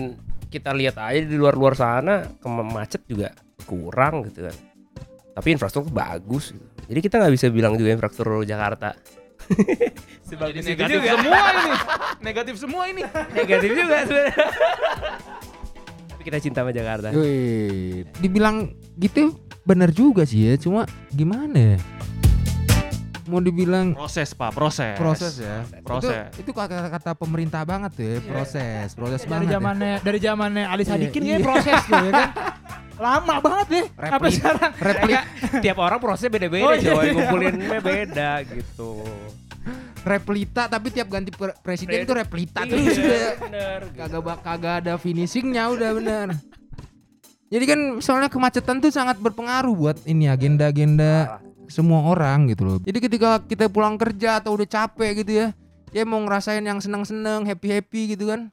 kita 0.52 0.70
lihat 0.78 0.96
aja 1.00 1.22
di 1.26 1.38
luar-luar 1.40 1.74
sana 1.74 2.28
kema- 2.38 2.68
macet 2.68 3.02
juga 3.08 3.34
kurang 3.66 4.30
gitu 4.30 4.46
kan. 4.46 4.56
Tapi 5.34 5.48
infrastruktur 5.50 5.90
bagus. 5.90 6.54
Gitu. 6.54 6.66
Jadi 6.92 7.00
kita 7.02 7.16
nggak 7.18 7.34
bisa 7.34 7.48
bilang 7.50 7.74
juga 7.74 7.90
infrastruktur 7.96 8.44
Jakarta. 8.44 8.94
Itu 10.32 10.38
negatif 10.38 11.02
juga. 11.02 11.18
semua 11.18 11.42
ini. 11.52 11.72
Negatif 12.22 12.56
semua 12.56 12.84
ini. 12.88 13.02
Negatif 13.42 13.70
juga 13.74 13.96
sebenarnya. 14.06 14.46
Tapi 16.22 16.30
kita 16.30 16.38
cinta 16.40 16.62
sama 16.62 16.70
Jakarta. 16.70 17.10
Wih, 17.10 18.06
dibilang 18.22 18.70
gitu 18.94 19.34
bener 19.64 19.90
juga 19.90 20.22
sih 20.22 20.46
ya, 20.46 20.54
cuma 20.54 20.86
gimana 21.10 21.58
ya? 21.58 21.78
Mau 23.26 23.42
dibilang 23.42 23.98
Proses 23.98 24.30
pak, 24.32 24.54
proses. 24.54 24.94
proses 24.94 25.42
ya. 25.42 25.66
Proses. 25.82 26.30
Itu, 26.32 26.46
itu 26.46 26.52
kata-kata 26.54 27.18
pemerintah 27.18 27.66
banget 27.66 27.90
tuh 27.92 28.06
ya, 28.06 28.18
proses, 28.22 28.94
proses 28.94 29.26
dari 29.26 29.34
banget. 29.34 29.48
ya. 29.48 29.54
zamannya 29.58 29.94
dari 30.00 30.20
zamannya 30.20 30.64
Ali 30.68 30.84
Iya, 30.84 30.90
Sadikin 30.94 31.22
iya. 31.24 31.30
kayak 31.32 31.42
proses 31.42 31.80
tuh 31.82 31.98
ya 31.98 32.12
kan. 32.14 32.30
Lama 33.02 33.36
banget 33.42 33.66
deh. 33.68 33.86
Sampai 33.90 34.06
Replik- 34.06 34.38
sekarang. 34.38 34.72
Replik, 34.78 35.20
Tiap 35.58 35.78
orang 35.80 35.98
prosesnya 35.98 36.30
beda-beda, 36.30 36.70
Oh, 36.70 36.74
iya. 36.76 36.94
coy. 36.94 37.08
Ngumpulinnya 37.10 37.80
beda 37.82 38.32
gitu. 38.46 38.92
Replita 40.02 40.66
tapi 40.66 40.90
tiap 40.90 41.08
ganti 41.08 41.30
pre- 41.30 41.56
presiden 41.60 42.02
Pre- 42.02 42.08
tuh 42.08 42.16
replita 42.18 42.60
Iya, 42.62 42.72
terus 42.72 42.98
udah. 42.98 43.32
bener. 43.40 43.80
Kagak 43.94 44.22
bak- 44.22 44.42
kagak 44.42 44.76
ada 44.82 44.94
finishingnya 44.96 45.70
udah 45.70 45.90
bener. 45.94 46.28
Jadi 47.48 47.66
kan 47.66 47.80
soalnya 48.00 48.28
kemacetan 48.28 48.80
tuh 48.80 48.90
sangat 48.90 49.20
berpengaruh 49.20 49.76
buat 49.76 49.98
ini 50.06 50.26
agenda-agenda 50.26 51.38
semua 51.68 52.04
orang 52.06 52.48
gitu 52.48 52.64
loh. 52.64 52.78
Jadi 52.80 53.00
ketika 53.00 53.40
kita 53.40 53.68
pulang 53.68 53.96
kerja 53.96 54.40
atau 54.40 54.56
udah 54.56 54.64
capek 54.64 55.22
gitu 55.22 55.32
ya, 55.36 55.48
ya 55.92 56.04
mau 56.04 56.20
ngerasain 56.20 56.60
yang 56.60 56.80
seneng-seneng, 56.80 57.44
happy-happy 57.44 58.16
gitu 58.16 58.32
kan. 58.32 58.48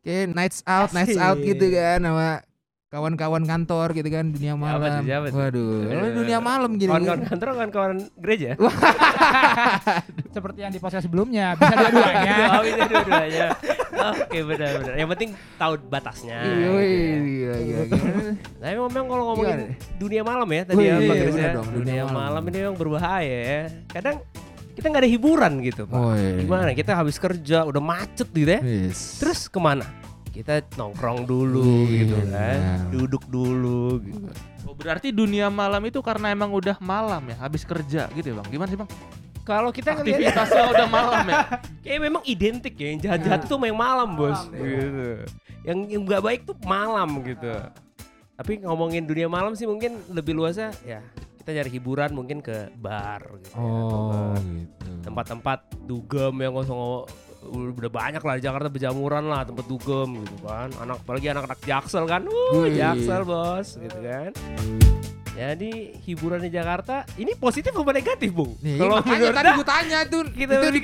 Kayak 0.00 0.34
nights 0.34 0.60
out, 0.64 0.90
nights 0.90 1.14
out 1.14 1.38
gitu 1.38 1.62
kan 1.70 2.00
sama 2.00 2.42
kawan-kawan 2.90 3.46
kantor 3.46 3.94
gitu 3.94 4.10
kan 4.10 4.26
dunia 4.26 4.58
malam. 4.58 4.82
tuh, 4.82 5.06
siapa 5.06 5.26
tuh? 5.30 5.38
Waduh, 5.38 5.70
Aduh. 5.86 6.10
dunia 6.16 6.38
malam 6.42 6.70
gini. 6.74 6.90
Kawan-kawan 6.90 7.22
kantor, 7.22 7.48
kawan-kawan 7.54 7.94
gereja. 8.18 8.50
Seperti 10.30 10.58
yang 10.62 10.70
di 10.70 10.78
podcast 10.78 11.04
sebelumnya 11.04 11.54
bisa 11.54 11.74
dua-duanya. 11.74 12.34
Oh, 12.48 12.62
bisa 12.66 12.82
dua-duanya. 12.86 13.46
Oke, 14.00 14.38
benar-benar. 14.40 14.94
Yang 14.94 15.08
penting 15.10 15.30
tahu 15.56 15.72
batasnya. 15.84 16.38
Iya, 16.38 16.54
gitu 16.54 16.70
wih, 16.72 16.86
ya. 16.86 17.18
gila, 17.20 17.56
gila, 17.58 17.82
gila. 17.84 18.12
Tapi 18.56 18.74
memang 18.78 19.06
kalau 19.06 19.24
ngomongin 19.28 19.58
Gimana? 19.66 19.98
dunia 19.98 20.22
malam 20.22 20.48
ya 20.48 20.62
tadi 20.64 20.76
Wih, 20.78 20.86
ya 20.86 20.94
Pak 20.96 21.02
iya, 21.04 21.20
Chris 21.20 21.34
ya. 21.36 21.50
dong, 21.52 21.66
dunia, 21.68 21.76
dunia 21.76 22.02
malam. 22.06 22.16
malam. 22.16 22.42
ini 22.46 22.56
memang 22.62 22.78
berbahaya 22.78 23.38
ya. 23.42 23.60
Kadang 23.90 24.16
kita 24.70 24.86
nggak 24.86 25.02
ada 25.02 25.10
hiburan 25.10 25.52
gitu 25.60 25.82
Pak. 25.84 25.98
Oh, 25.98 26.14
iya. 26.14 26.32
Gimana? 26.38 26.70
Kita 26.72 26.92
habis 26.94 27.16
kerja 27.18 27.58
udah 27.66 27.82
macet 27.82 28.28
gitu 28.30 28.46
ya. 28.48 28.60
Yes. 28.62 29.18
Terus 29.18 29.50
ke 29.50 29.58
mana? 29.58 29.84
Kita 30.30 30.62
nongkrong 30.78 31.26
dulu 31.26 31.90
Iya, 31.90 32.06
gitu 32.06 32.14
kan. 32.14 32.24
benar. 32.24 32.56
Duduk 32.88 33.22
dulu 33.26 33.98
gitu. 33.98 34.30
Oh, 34.62 34.74
berarti 34.78 35.10
dunia 35.10 35.50
malam 35.50 35.82
itu 35.82 35.98
karena 35.98 36.30
emang 36.30 36.54
udah 36.54 36.78
malam 36.78 37.18
ya, 37.26 37.36
habis 37.42 37.66
kerja 37.66 38.06
gitu 38.14 38.30
ya 38.30 38.34
bang. 38.38 38.46
Gimana 38.48 38.70
sih 38.70 38.78
bang? 38.78 38.90
Kalau 39.50 39.70
kita 39.74 39.98
Aktivitasnya 39.98 40.62
udah 40.72 40.86
malam 40.88 41.24
ya. 41.26 41.40
kayak 41.82 42.00
memang 42.00 42.22
identik 42.22 42.78
ya 42.78 42.86
yang 42.88 43.00
jahat-jahat 43.02 43.40
itu 43.44 43.56
memang 43.58 43.78
malam 43.82 44.08
bos 44.14 44.46
gitu. 44.46 45.26
Yang 45.60 45.78
yang 45.90 46.02
nggak 46.06 46.22
baik 46.22 46.40
tuh 46.46 46.54
malam 46.62 47.18
gitu. 47.20 47.50
Tapi 48.38 48.62
ngomongin 48.62 49.04
dunia 49.04 49.26
malam 49.26 49.52
sih 49.52 49.66
mungkin 49.66 49.98
lebih 50.08 50.32
luasnya 50.32 50.70
ya 50.80 51.02
kita 51.36 51.56
cari 51.56 51.70
hiburan 51.72 52.12
mungkin 52.12 52.38
ke 52.38 52.70
bar 52.76 53.26
gitu. 53.42 53.50
ya, 53.50 53.58
atau 53.58 53.98
Oh, 53.98 54.32
ke 54.32 54.40
gitu. 54.44 54.90
tempat-tempat 55.02 55.58
dugem 55.82 56.34
yang 56.36 56.52
kosong 56.52 56.78
udah 57.40 57.88
banyak 57.90 58.20
lah 58.20 58.34
di 58.36 58.44
Jakarta 58.44 58.68
berjamuran 58.68 59.24
lah 59.24 59.42
tempat 59.42 59.64
dugem 59.64 60.20
gitu 60.20 60.36
kan 60.44 60.68
anak 60.76 61.00
apalagi 61.00 61.26
anak-anak 61.26 61.58
jaksel 61.64 62.04
kan 62.04 62.22
uh 62.22 62.52
Wih. 62.60 62.76
jaksel 62.76 63.24
bos 63.24 63.68
gitu 63.74 63.98
kan 63.98 64.30
jadi 65.30 65.70
hiburan 66.02 66.42
di 66.42 66.50
Jakarta 66.50 67.06
ini 67.14 67.32
positif 67.34 67.70
apa 67.70 67.90
negatif 67.90 68.30
bung 68.34 68.58
Nih, 68.60 68.76
kalau 68.76 68.98
makanya 68.98 69.14
menurut 69.14 69.36
tadi 69.36 69.50
gue 69.54 69.66
tanya 69.66 69.98
tuh 70.04 70.22
kita 70.28 70.52
itu 70.52 70.68
nih 70.74 70.82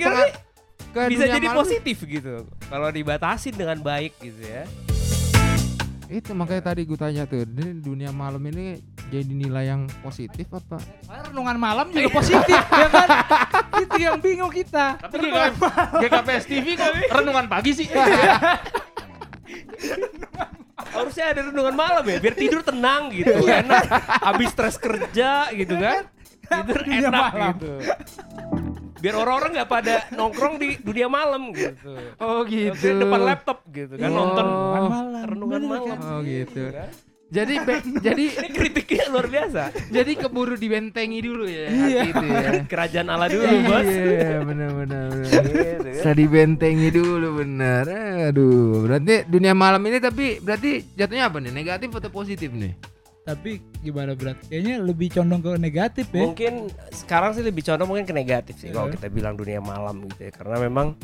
ke 0.87 1.01
bisa 1.11 1.23
dunia 1.27 1.35
jadi 1.35 1.47
malam. 1.47 1.59
positif 1.61 1.97
gitu 2.01 2.35
kalau 2.71 2.87
dibatasin 2.89 3.53
dengan 3.53 3.77
baik 3.79 4.15
gitu 4.19 4.41
ya 4.43 4.63
Itu 6.07 6.31
makanya 6.31 6.71
tadi 6.71 6.87
gue 6.87 6.95
tanya 6.95 7.27
tuh, 7.27 7.43
ini 7.43 7.83
dunia 7.83 8.15
malam 8.15 8.39
ini 8.47 8.79
jadi 9.11 9.27
nilai 9.27 9.67
yang 9.67 9.91
positif 9.99 10.47
apa? 10.55 10.79
Renungan 11.03 11.59
malam 11.59 11.91
juga 11.91 12.07
positif 12.23 12.63
ya 12.63 12.87
kan. 12.87 13.07
Itu 13.83 13.95
yang 13.99 14.15
bingung 14.23 14.47
kita. 14.47 14.95
Tapi 15.03 15.19
GKP, 15.19 15.61
GKPS 15.99 16.43
TV 16.47 16.79
kok 16.79 16.95
renungan 17.11 17.51
pagi 17.51 17.75
sih. 17.75 17.91
harusnya 21.17 21.33
ada 21.33 21.49
renungan 21.49 21.75
malam 21.75 22.05
ya. 22.05 22.17
Biar 22.21 22.35
tidur 22.37 22.61
tenang 22.61 23.09
gitu 23.09 23.33
enak. 23.41 23.83
Habis 24.21 24.47
stres 24.53 24.77
kerja 24.77 25.49
gitu 25.51 25.73
kan. 25.73 26.05
Tidur 26.47 26.79
Dunia 26.85 26.99
enak 27.01 27.11
malam. 27.33 27.53
gitu. 27.57 27.71
Biar 28.97 29.13
orang-orang 29.13 29.51
nggak 29.57 29.69
pada 29.69 29.95
nongkrong 30.09 30.55
di 30.57 30.77
dunia 30.77 31.09
malam 31.09 31.49
gitu. 31.53 31.93
Oh 32.17 32.41
Oke, 32.41 32.69
depan 32.73 33.21
laptop 33.25 33.65
gitu 33.69 33.93
kan 33.93 34.09
nonton 34.09 34.45
Oh. 34.45 34.93
renungan 35.25 35.61
Bener 35.61 35.71
malam. 35.73 35.97
Oh 35.99 36.19
gitu. 36.21 36.61
kan? 36.69 36.89
Jadi 37.27 37.59
be- 37.59 37.83
jadi 38.07 38.23
ini 38.33 38.49
kritiknya 38.49 39.11
luar 39.11 39.27
biasa 39.27 39.75
jadi 39.91 40.11
keburu 40.15 40.55
dibentengi 40.55 41.19
dulu 41.19 41.43
ya. 41.43 41.67
Iya. 41.67 42.01
Gitu 42.07 42.23
ya. 42.25 42.49
kerajaan 42.71 43.07
Allah 43.07 43.27
dulu 43.27 43.43
bos 43.67 43.83
Iya, 43.83 44.39
benar 44.41 44.69
benar 44.73 45.03
benar. 45.11 45.43
Gitu 45.43 45.51
kan. 45.51 45.79
Bisa 45.91 46.11
dibentengi 46.13 46.87
dulu 46.89 47.27
benar. 47.37 47.83
Aduh, 48.31 48.83
berarti 48.83 49.27
dunia 49.27 49.51
malam 49.51 49.83
ini 49.83 49.99
tapi 49.99 50.39
berarti 50.39 50.87
jatuhnya 50.95 51.27
apa 51.27 51.37
nih? 51.37 51.51
Negatif 51.51 51.91
atau 51.91 52.07
positif 52.07 52.47
nih? 52.49 52.71
Tapi 53.21 53.59
gimana 53.83 54.15
berat? 54.15 54.39
Kayaknya 54.47 54.79
lebih 54.79 55.11
condong 55.11 55.43
ke 55.43 55.51
negatif 55.59 56.07
ya. 56.07 56.23
mungkin 56.23 56.71
sekarang 56.95 57.35
sih 57.35 57.43
lebih 57.43 57.59
condong 57.61 57.91
mungkin 57.91 58.07
ke 58.07 58.15
negatif 58.15 58.55
sih 58.55 58.71
kalau 58.71 58.87
Iya. 58.87 58.95
kita 58.95 59.07
bilang 59.11 59.35
dunia 59.35 59.59
malam 59.59 59.99
gitu 60.07 60.21
ya 60.21 60.31
karena 60.31 60.63
memang 60.63 60.95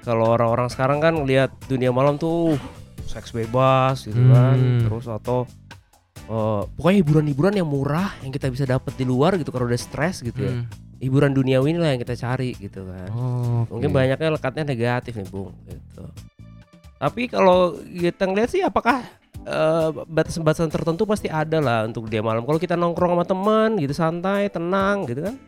kalau 0.00 0.32
orang-orang 0.32 0.72
sekarang 0.72 0.98
kan 0.98 1.20
lihat 1.22 1.52
dunia 1.68 1.92
malam 1.92 2.16
tuh 2.16 2.56
uh, 2.56 2.79
seks 3.10 3.34
bebas 3.34 4.06
gitu 4.06 4.22
kan 4.30 4.54
Hmm. 4.54 4.86
terus 4.86 5.10
atau 5.10 5.42
eh, 6.30 6.62
pokoknya 6.78 6.98
hiburan-hiburan 7.02 7.54
yang 7.58 7.66
murah 7.66 8.14
yang 8.22 8.30
kita 8.30 8.46
bisa 8.46 8.62
dapat 8.62 8.94
di 8.94 9.02
luar 9.02 9.34
gitu 9.34 9.50
kalau 9.50 9.66
udah 9.66 9.80
stres 9.80 10.22
gitu 10.22 10.46
ya. 10.46 10.54
Hmm. 10.54 10.66
hiburan 11.00 11.32
duniawi 11.32 11.72
inilah 11.72 11.96
yang 11.96 12.00
kita 12.04 12.12
cari 12.12 12.52
gitu 12.60 12.84
kan. 12.84 13.08
Oh, 13.16 13.64
mungkin 13.72 13.88
banyaknya 13.88 14.36
lekatnya 14.36 14.68
negatif 14.68 15.16
nih 15.16 15.32
bung 15.32 15.48
gitu. 15.64 16.04
Tapi 17.00 17.24
kalau 17.24 17.72
kita 17.80 18.28
ngeliat 18.28 18.52
sih 18.52 18.60
apakah 18.60 19.00
eh, 19.40 19.88
batasan-batasan 19.96 20.68
tertentu 20.68 21.08
pasti 21.08 21.32
ada 21.32 21.56
lah 21.56 21.88
untuk 21.88 22.04
dunia 22.04 22.20
malam. 22.20 22.44
Kalau 22.44 22.60
kita 22.60 22.76
nongkrong 22.76 23.16
sama 23.16 23.24
teman 23.24 23.80
gitu 23.80 23.96
santai 23.96 24.52
tenang 24.52 25.08
gitu 25.08 25.24
kan 25.24 25.40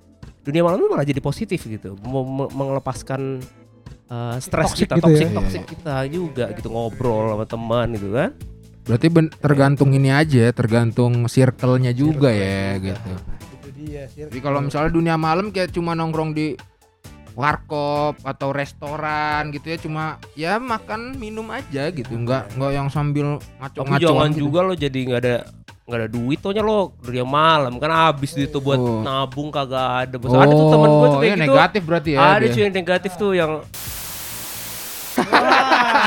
dunia 0.42 0.64
malam 0.64 0.81
itu 0.81 0.88
malah 0.90 1.04
jadi 1.04 1.21
positif 1.21 1.62
gitu. 1.69 2.00
Mau 2.00 2.25
me- 2.25 2.49
eh, 4.12 4.37
stres 4.38 4.69
Toxic 4.69 4.85
kita 4.85 4.95
gitu 4.95 5.09
ya. 5.09 5.09
toxic 5.09 5.25
Iya, 5.25 5.37
toxic 5.38 5.62
kita 5.66 5.95
juga 6.07 6.45
gitu 6.52 6.69
ngobrol 6.69 7.33
sama 7.33 7.47
teman 7.47 7.87
gitu 7.92 8.11
kan 8.11 8.31
Berarti 8.83 9.07
ben- 9.09 9.31
tergantung 9.33 9.90
ini 9.90 10.11
aja, 10.11 10.50
tergantung 10.50 11.25
circle-nya 11.26 11.95
juga 11.95 12.28
ya 12.28 12.83
gitu. 12.83 13.12
Itu 13.54 13.69
dia. 13.73 14.11
Jadi 14.11 14.38
kalau 14.38 14.59
misalnya 14.61 14.90
dunia 14.90 15.14
malam 15.16 15.49
kayak 15.49 15.71
cuma 15.71 15.95
nongkrong 15.95 16.31
di 16.31 16.59
warkop 17.33 18.21
atau 18.21 18.50
restoran 18.50 19.49
gitu 19.50 19.66
ya 19.66 19.78
cuma 19.78 20.04
ya 20.35 20.52
makan 20.59 21.16
minum 21.16 21.49
aja 21.49 21.88
gitu 21.88 22.12
nggak 22.12 22.52
nggak 22.52 22.73
yang 22.73 22.88
sambil 22.88 23.40
ngaco-ngaco 23.57 24.02
jangan 24.02 24.28
gitu. 24.31 24.40
juga 24.42 24.59
lo 24.62 24.75
jadi 24.75 24.99
nggak 25.02 25.21
ada 25.23 25.37
nggak 25.83 25.99
ada 25.99 26.09
duit 26.11 26.38
tohnya 26.38 26.61
lo 26.61 26.78
dunia 26.99 27.25
malam 27.25 27.78
kan 27.78 27.88
habis 27.88 28.31
duit 28.33 28.50
tuh 28.50 28.61
buat 28.61 28.76
Oh. 28.76 29.00
nabung 29.00 29.49
kagak 29.49 29.81
ada 30.04 30.16
Bos. 30.19 30.28
ada 30.31 30.50
tuh 30.50 30.69
temen 30.69 30.90
gue 30.90 31.00
tuh 31.00 31.09
Oh, 31.09 31.12
kayak 31.14 31.25
iya, 31.25 31.35
gitu 31.35 31.45
negatif 31.49 31.83
berarti 31.83 32.11
ya 32.11 32.21
ada 32.21 32.38
dia. 32.42 32.52
cuy 32.52 32.62
yang 32.62 32.75
negatif 32.75 33.12
tuh 33.14 33.31
yang 33.33 33.52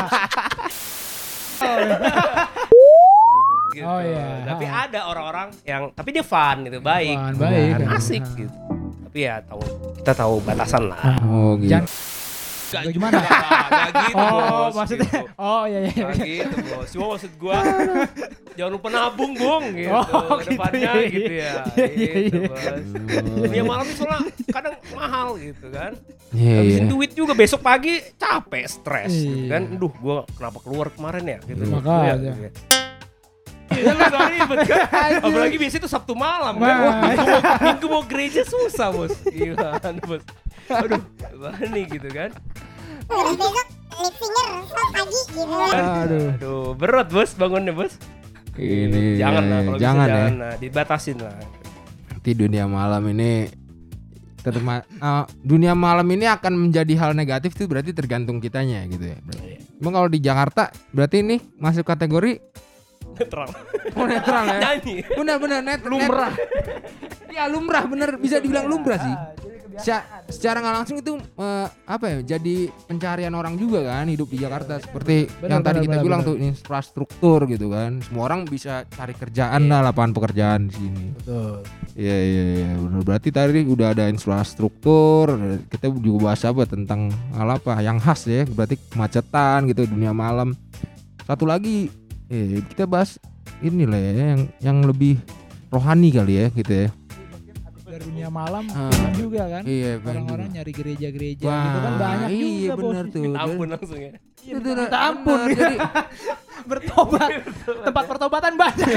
gitu. 3.75 3.83
Oh, 3.83 3.99
iya. 3.99 4.25
Tapi 4.47 4.63
ada 4.65 4.99
orang-orang 5.05 5.47
yang 5.67 5.91
tapi 5.91 6.09
dia 6.11 6.23
fun 6.23 6.63
gitu, 6.63 6.79
baik. 6.79 7.17
Fun, 7.17 7.33
baik. 7.35 7.71
Asik 7.91 8.23
gitu. 8.33 8.53
Tapi 9.05 9.19
ya 9.21 9.39
tahu 9.43 9.61
kita 9.99 10.11
tahu 10.13 10.33
batasan 10.43 10.83
lah. 10.91 10.99
oh 11.23 11.55
gitu 11.57 11.71
Jangan- 11.75 12.14
Gak 12.77 12.91
gimana? 12.91 13.17
Gak 13.21 13.89
gitu, 14.03 14.15
Oh, 14.25 14.67
Bos, 14.67 14.73
maksudnya. 14.75 15.07
gitu. 15.07 15.25
Oh 15.37 15.63
iya 15.63 15.79
iya. 15.85 16.03
Gak 16.05 16.15
gitu 16.19 16.55
bos, 16.65 16.87
cuma 16.91 17.05
maksud 17.15 17.31
gua 17.35 17.57
jangan 18.57 18.71
lupa 18.71 18.87
nabung 18.89 19.31
bung 19.33 19.63
gitu, 19.71 19.91
Oh, 19.91 20.39
ke 20.39 20.43
depannya 20.49 20.91
gitu, 21.03 21.03
iya, 21.03 21.11
gitu 21.11 21.33
ya, 21.33 21.53
iya, 21.79 21.85
iya, 21.87 22.13
gitu 22.27 22.37
iya. 22.37 22.49
bos. 22.49 22.63
Dunia 23.41 23.63
malam 23.63 23.85
itu 23.85 23.95
soalnya 23.97 24.19
kadang 24.47 24.75
mahal 24.91 25.27
gitu 25.35 25.67
kan, 25.69 25.91
Iya, 26.31 26.55
habisin 26.59 26.83
iya. 26.83 26.91
duit 26.91 27.11
juga 27.11 27.33
besok 27.33 27.61
pagi 27.61 27.93
capek, 28.15 28.65
stres 28.65 29.11
gitu 29.11 29.47
Iya. 29.47 29.51
kan, 29.51 29.61
duh 29.73 29.93
gua 29.95 30.27
kenapa 30.29 30.57
keluar 30.59 30.87
kemarin 30.89 31.23
ya 31.25 31.37
gitu. 31.43 31.61
Makanya. 31.65 32.03
Ya, 32.05 32.13
gitu 32.17 32.39
ya. 32.41 32.51
Iya 33.65 33.91
lu 33.91 34.03
gak 34.05 34.29
ribet 34.29 34.59
kan 34.69 34.79
Apalagi 35.19 35.57
biasanya 35.57 35.81
itu 35.83 35.89
Sabtu 35.89 36.13
malam 36.13 36.53
kan. 36.55 36.69
Wah, 36.79 36.95
minggu, 37.01 37.25
mau, 37.25 37.41
minggu 37.59 37.87
mau 37.89 38.03
gereja 38.05 38.45
susah 38.45 38.93
bos 38.93 39.09
Gimana 39.25 39.81
bos 40.05 40.21
Aduh 40.69 41.01
gimana 41.17 41.65
nih 41.73 41.83
gitu 41.89 42.09
kan 42.13 42.29
besok 43.09 43.67
lip 43.95 44.15
singer 44.19 44.49
pagi 44.69 45.21
gitu. 45.31 45.41
aduh 45.45 46.27
Aduh 46.35 46.67
berat 46.75 47.07
bos 47.09 47.31
bangunnya 47.37 47.71
bos 47.71 47.93
ini 48.55 49.19
Jangan 49.19 49.43
lah 49.51 49.59
kalau 49.67 49.77
jangan 49.79 50.07
bisa 50.07 50.11
ya 50.11 50.15
jangan 50.15 50.35
lah 50.39 50.53
Dibatasin 50.59 51.17
lah 51.19 51.35
nanti 52.11 52.31
dunia 52.33 52.65
malam 52.65 53.03
ini 53.13 53.31
terma 54.45 54.77
eh, 54.85 55.25
dunia 55.41 55.73
malam 55.73 56.05
ini 56.13 56.29
akan 56.29 56.69
menjadi 56.69 56.93
hal 57.01 57.11
negatif 57.17 57.57
tuh 57.57 57.65
berarti 57.65 57.97
tergantung 57.97 58.37
kitanya 58.37 58.85
gitu 58.85 59.09
ya. 59.09 59.17
Berarti. 59.25 59.57
Emang 59.81 59.93
kalau 59.97 60.09
di 60.09 60.19
Jakarta 60.21 60.69
berarti 60.93 61.25
ini 61.25 61.41
masuk 61.57 61.81
kategori 61.81 62.37
Netral. 63.15 63.49
Oh 63.95 64.05
netral 64.05 64.43
ya. 64.43 64.59
Nyanyi. 64.65 64.95
Benar 65.07 65.37
benar 65.39 65.59
net 65.63 65.81
lumrah. 65.87 66.33
Iya 67.31 67.43
lumrah 67.53 67.83
bener 67.87 68.09
bisa 68.19 68.43
dibilang 68.43 68.67
lumrah 68.67 68.99
sih. 68.99 69.15
Seca- 69.81 70.05
secara 70.27 70.57
nggak 70.59 70.75
langsung 70.77 70.97
itu 70.99 71.13
eh, 71.17 71.67
apa 71.67 72.05
ya 72.07 72.37
jadi 72.37 72.55
pencarian 72.85 73.33
orang 73.33 73.55
juga 73.55 73.83
kan 73.83 74.07
hidup 74.07 74.29
di 74.29 74.37
Jakarta. 74.37 74.79
Seperti 74.79 75.27
Benar, 75.39 75.49
yang 75.49 75.61
tadi 75.61 75.77
benar, 75.77 75.85
kita 75.85 75.91
benar, 75.91 76.05
bilang 76.05 76.21
benar. 76.21 76.29
tuh 76.31 76.37
infrastruktur 76.39 77.39
gitu 77.47 77.67
kan. 77.67 77.91
Semua 77.99 78.23
orang 78.27 78.45
bisa 78.45 78.87
cari 78.87 79.11
kerjaan 79.11 79.67
lah 79.67 79.81
lapangan 79.83 80.11
pekerjaan 80.13 80.69
di 80.69 80.73
sini. 80.77 81.05
Betul. 81.15 81.65
iya 81.95 82.17
iya 82.21 82.43
iya. 82.61 82.69
Benar. 82.77 83.01
Berarti 83.03 83.29
tadi 83.29 83.59
udah 83.63 83.87
ada 83.91 84.05
infrastruktur 84.07 85.35
kita 85.67 85.91
juga 85.91 86.31
bahas 86.31 86.41
apa 86.43 86.63
tentang 86.63 87.09
hal 87.33 87.49
apa 87.49 87.79
yang 87.79 87.97
khas 87.97 88.25
ya. 88.25 88.45
Berarti 88.45 88.79
kemacetan 88.89 89.67
gitu 89.67 89.87
dunia 89.87 90.11
malam. 90.11 90.53
Satu 91.25 91.43
lagi 91.43 91.89
eh 92.27 92.61
kita 92.69 92.85
bahas 92.85 93.17
ini 93.61 93.85
lah 93.85 93.97
ya 93.97 94.11
yang 94.35 94.41
yang 94.59 94.77
lebih 94.83 95.15
rohani 95.69 96.09
kali 96.09 96.33
ya 96.37 96.47
gitu 96.51 96.73
ya 96.85 96.87
dunia 97.97 98.27
malam 98.27 98.63
pengen 98.67 99.13
juga 99.15 99.41
kan. 99.49 99.63
iya 99.63 99.97
Orang-orang 99.97 100.49
nyari 100.51 100.71
gereja-gereja 100.71 101.45
Wah, 101.45 101.61
gitu 101.61 101.79
kan 101.79 101.93
banyak 101.95 102.29
iya 102.29 102.45
juga 102.45 102.73
bos. 102.75 102.83
bener 102.85 103.05
tuh 103.07 103.23
Ampun 103.43 103.67
langsung 103.69 103.99
ya. 103.99 104.11
Itu 104.45 104.59
Minta 104.61 104.99
ampun. 105.01 105.39
jadi 105.49 105.77
Bertobat. 106.69 107.29
Tempat 107.85 108.03
pertobatan 108.07 108.53
banyak. 108.55 108.89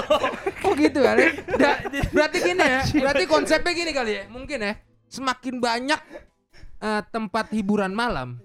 oh 0.64 0.72
gitu 0.74 0.98
kan 1.00 1.14
ya? 1.16 1.28
Da- 1.54 1.80
berarti 2.10 2.38
gini 2.40 2.62
ya 2.62 2.80
berarti 2.96 3.24
konsepnya 3.26 3.72
gini 3.72 3.92
kali 3.92 4.12
ya 4.14 4.22
mungkin 4.28 4.58
ya 4.58 4.72
semakin 5.06 5.54
banyak 5.60 6.00
eh, 6.78 7.02
tempat 7.08 7.52
hiburan 7.52 7.92
malam 7.92 8.40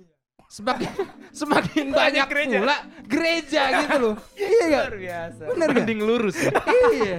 semakin 0.45 0.91
semakin 1.31 1.95
banyak 1.95 2.27
gereja. 2.27 2.57
pula 2.59 2.77
gereja 3.07 3.61
gitu 3.79 3.95
loh 3.97 4.15
iya 4.35 4.65
gak 4.67 4.99
biasa. 4.99 5.43
bener 5.47 5.67
gak 5.71 5.87
lurus 5.97 6.37
ya. 6.37 6.51
iya 6.93 7.17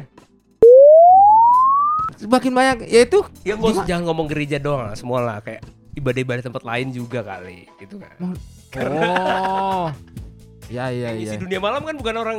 semakin 2.23 2.52
banyak 2.55 2.76
ya 2.87 3.00
itu 3.02 3.21
Ya 3.43 3.55
bos 3.59 3.76
jangan 3.83 4.07
ngomong 4.07 4.26
gereja 4.31 4.62
doang 4.62 4.87
lah, 4.87 4.95
semua 4.95 5.19
lah 5.21 5.38
kayak 5.43 5.67
ibadah-ibadah 5.99 6.43
tempat 6.47 6.62
lain 6.62 6.95
juga 6.95 7.21
kali 7.26 7.69
gitu 7.83 7.99
kan. 8.00 8.17
oh 8.88 9.93
ya 10.73 10.88
ya 10.88 11.12
Yang 11.12 11.17
ya 11.21 11.33
isi 11.35 11.37
dunia 11.37 11.61
malam 11.61 11.83
kan 11.85 11.95
bukan 11.99 12.14
orang 12.17 12.38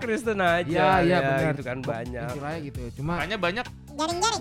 Kristen 0.00 0.40
aja. 0.42 0.66
Iya, 0.66 0.88
iya, 1.06 1.16
ya, 1.16 1.18
benar. 1.22 1.52
Gitu 1.54 1.62
kan 1.64 1.78
banyak. 1.80 2.28
Istilahnya 2.28 2.60
gitu 2.66 2.80
cuma 3.00 3.12
Makanya 3.20 3.38
banyak 3.40 3.66
Jaring-jaring. 3.94 4.36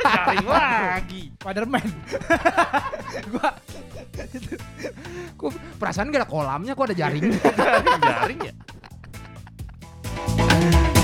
jaring 0.00 0.46
lagi. 0.46 1.22
Spiderman. 1.36 1.84
kok 5.40 5.52
perasaan 5.76 6.08
gak 6.08 6.24
ada 6.24 6.28
kolamnya 6.28 6.72
kok 6.72 6.86
ada 6.88 6.96
jaring 6.96 7.24
Jaring 8.08 8.40
ya. 8.40 8.52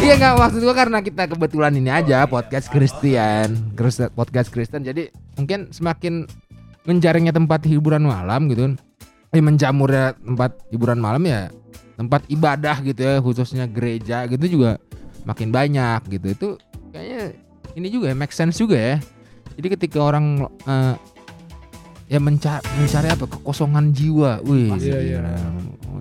Iya 0.02 0.18
nggak 0.18 0.35
maksud 0.35 0.61
gua 0.61 0.75
karena 0.75 0.99
kita 0.99 1.30
kebetulan 1.30 1.73
ini 1.78 1.87
aja 1.87 2.26
podcast 2.26 2.66
Kristen- 2.66 4.11
podcast 4.12 4.50
Kristen. 4.50 4.82
Jadi 4.82 5.14
mungkin 5.38 5.71
semakin 5.71 6.26
menjaringnya 6.82 7.30
tempat 7.30 7.62
hiburan 7.64 8.02
malam 8.02 8.50
gitu, 8.50 8.66
kan. 8.66 8.75
eh 9.32 9.40
menjamurnya 9.40 10.12
tempat 10.18 10.61
hiburan 10.68 11.00
malam 11.00 11.25
ya 11.25 11.49
tempat 11.97 12.26
ibadah 12.28 12.85
gitu 12.85 13.00
ya 13.00 13.16
khususnya 13.22 13.64
gereja 13.64 14.29
gitu 14.29 14.59
juga 14.59 14.76
makin 15.22 15.48
banyak 15.48 16.03
gitu. 16.11 16.26
Itu 16.35 16.48
kayaknya 16.90 17.33
ini 17.72 17.88
juga 17.88 18.11
ya 18.11 18.16
make 18.18 18.35
sense 18.35 18.59
juga 18.59 18.76
ya. 18.76 18.96
Jadi 19.55 19.66
ketika 19.79 20.03
orang 20.03 20.44
eh, 20.66 20.94
ya 22.11 22.18
mencari 22.20 22.61
mencari 22.76 23.09
apa 23.09 23.24
kekosongan 23.24 23.94
jiwa, 23.94 24.42
wih, 24.44 24.74
Iya, 24.76 24.98
iya. 25.00 25.20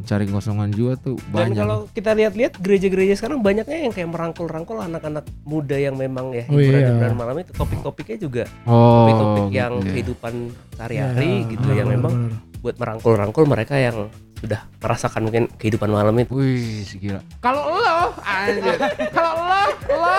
Gila. 0.02 0.04
mencari 0.04 0.24
kekosongan 0.26 0.70
jiwa 0.72 0.94
tuh 0.98 1.16
Dan 1.22 1.30
banyak. 1.32 1.58
kalau 1.58 1.78
kita 1.88 2.12
lihat-lihat 2.12 2.54
gereja-gereja 2.58 3.14
sekarang 3.16 3.40
banyaknya 3.40 3.78
yang 3.82 3.94
kayak 3.94 4.10
merangkul-rangkul 4.10 4.78
anak-anak 4.78 5.24
muda 5.44 5.78
yang 5.78 5.96
memang 5.96 6.34
ya 6.34 6.44
Oh, 6.48 6.58
hiburan 6.58 6.76
iya. 6.76 6.90
hiburan 6.92 7.14
malam 7.16 7.36
itu 7.38 7.52
topik-topiknya 7.54 8.18
juga 8.18 8.44
oh, 8.66 8.82
topik-topik 9.00 9.44
yang 9.52 9.72
gitu 9.74 9.84
ya. 9.84 9.92
kehidupan 9.94 10.34
sehari-hari 10.74 11.30
Ya, 11.38 11.48
gitu 11.48 11.68
yang 11.72 11.88
benar, 11.88 12.02
memang 12.02 12.14
buat 12.60 12.76
merangkul-rangkul 12.76 13.46
mereka 13.46 13.76
yang 13.76 14.10
sudah 14.38 14.62
merasakan 14.78 15.22
mungkin 15.24 15.46
kehidupan 15.56 15.86
malam 15.88 16.14
itu. 16.16 16.34
Wih, 16.34 16.82
gila. 16.92 17.22
Kalau 17.40 17.62
lo, 17.72 18.10
anjir. 18.20 18.74
Kalau 19.12 19.34
lo, 19.40 19.62
lo. 19.92 20.18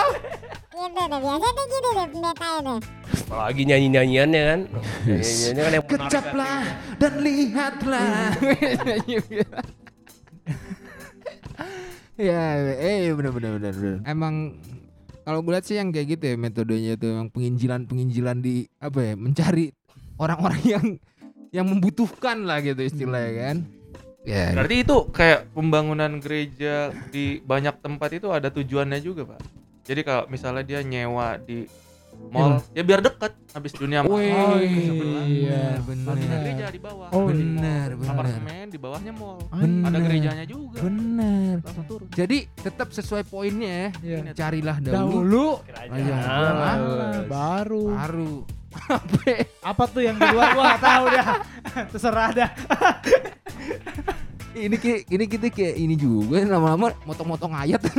Tuh 0.83 1.65
gitu 1.71 1.89
deh 1.95 2.07
pendetanya 2.11 2.59
deh. 2.65 2.79
Apalagi 3.23 3.61
nyanyi-nyanyiannya 3.63 4.41
kan. 4.43 4.59
Nyanyi-nyanyiannya 5.07 5.63
kan 5.63 5.73
yang 5.73 5.85
Kecaplah 5.87 6.63
dan 6.99 7.13
lihatlah. 7.23 8.35
ya, 12.29 12.43
eh 12.75 13.13
bener 13.15 13.31
bener 13.31 13.51
bener. 13.59 13.73
bener. 13.73 13.97
Emang 14.03 14.59
kalau 15.23 15.39
gue 15.39 15.55
lihat 15.55 15.63
sih 15.63 15.79
yang 15.79 15.95
kayak 15.95 16.19
gitu 16.19 16.23
ya 16.29 16.35
metodenya 16.35 16.99
itu 16.99 17.05
emang 17.07 17.31
penginjilan 17.31 17.87
penginjilan 17.87 18.43
di 18.43 18.67
apa 18.83 18.99
ya 18.99 19.13
mencari 19.15 19.71
orang-orang 20.19 20.61
yang 20.67 20.85
yang 21.55 21.65
membutuhkan 21.69 22.43
lah 22.43 22.59
gitu 22.59 22.83
istilahnya 22.83 23.31
kan. 23.39 23.57
Ya. 24.23 24.55
Berarti 24.55 24.87
itu 24.87 24.97
kayak 25.11 25.51
pembangunan 25.51 26.19
gereja 26.23 26.95
di 27.11 27.43
banyak 27.43 27.79
tempat 27.83 28.09
itu 28.15 28.31
ada 28.31 28.47
tujuannya 28.47 28.99
juga, 29.03 29.27
Pak. 29.35 29.62
Jadi 29.83 30.01
kalau 30.01 30.23
misalnya 30.31 30.63
dia 30.63 30.79
nyewa 30.79 31.35
di 31.37 31.67
mall, 32.31 32.61
ya 32.71 32.85
biar 32.85 33.03
dekat 33.03 33.35
habis 33.51 33.73
dunia 33.75 33.99
mall. 33.99 34.15
Oh, 34.15 34.21
bener, 34.21 34.63
iya. 35.27 35.75
bener. 35.83 36.07
Ada 36.07 36.15
Bener. 36.15 36.39
gereja 36.39 36.65
di 36.71 36.79
bawah. 36.79 37.07
Oh, 37.11 37.27
bener, 37.27 37.87
bener. 37.99 38.11
Apartemen 38.15 38.65
di 38.71 38.79
bawahnya 38.79 39.11
mall. 39.11 39.39
Bener. 39.51 39.83
Ada 39.91 39.97
gerejanya 39.99 40.45
juga. 40.47 40.77
Langsung 40.87 41.85
turun. 41.89 42.07
Jadi 42.15 42.37
tetap 42.55 42.95
sesuai 42.95 43.27
poinnya 43.27 43.67
ya. 43.67 43.89
Iya. 43.99 44.31
Carilah 44.31 44.77
dahulu, 44.79 45.59
Dahulu 45.67 45.99
Iya. 45.99 46.15
Ah, 46.15 46.75
Bos. 46.79 47.27
baru. 47.27 47.85
baru. 47.91 48.33
Apa 49.69 49.83
tuh 49.85 50.01
yang 50.01 50.17
duluan 50.17 50.47
gua 50.55 50.63
nggak 50.73 50.81
tahu 50.81 51.05
dah. 51.11 51.27
Terserah 51.93 52.29
dah. 52.33 52.49
ini 54.53 54.75
kayak 54.77 55.01
ini 55.09 55.25
kita 55.25 55.47
kayak 55.49 55.75
ini 55.77 55.95
juga 55.97 56.39
lama-lama 56.45 56.93
motong-motong 57.03 57.53
ayat. 57.53 57.81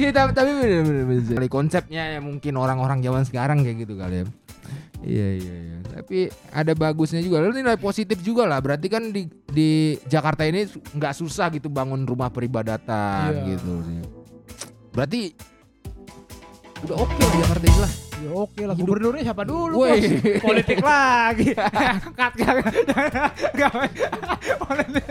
Iya 0.00 0.10
tapi 0.10 0.32
tapi 0.32 0.50
bener 0.50 0.80
bener 0.80 1.04
bener. 1.04 1.34
Kali 1.36 1.48
konsepnya 1.48 2.02
ya 2.08 2.20
mungkin 2.20 2.56
orang-orang 2.56 2.98
zaman 3.00 3.22
sekarang 3.22 3.60
kayak 3.60 3.84
gitu 3.84 3.94
kali 3.94 4.24
ya. 4.24 4.26
Iya 5.00 5.28
iya 5.34 5.54
iya. 5.60 5.76
Tapi 5.90 6.18
ada 6.50 6.72
bagusnya 6.72 7.20
juga. 7.20 7.40
Lalu 7.40 7.60
nilai 7.60 7.76
positif 7.76 8.20
juga 8.20 8.44
lah. 8.44 8.60
Berarti 8.60 8.88
kan 8.88 9.08
di 9.08 9.28
di 9.46 9.70
Jakarta 10.06 10.44
ini 10.44 10.64
nggak 10.68 11.14
susah 11.14 11.48
gitu 11.50 11.68
bangun 11.68 12.04
rumah 12.04 12.28
peribadatan 12.28 13.28
Iya. 13.30 13.44
gitu. 13.52 13.74
Berarti 14.90 15.36
udah 16.80 16.96
oke 16.96 17.14
lah 17.14 17.30
Jakarta 17.38 17.64
ini 17.66 17.78
lah. 17.78 17.92
Ya 18.20 18.30
oke 18.30 18.62
lah, 18.62 18.74
Hidup. 18.76 18.84
gubernurnya 18.84 19.22
siapa 19.24 19.42
dulu 19.44 19.74
Woi. 19.80 19.96
bos? 19.96 20.04
Politik 20.44 20.78
lagi. 20.80 21.56
Kat, 21.56 22.32
kat, 22.36 22.56
kat. 23.56 23.90
Politik. 24.60 25.04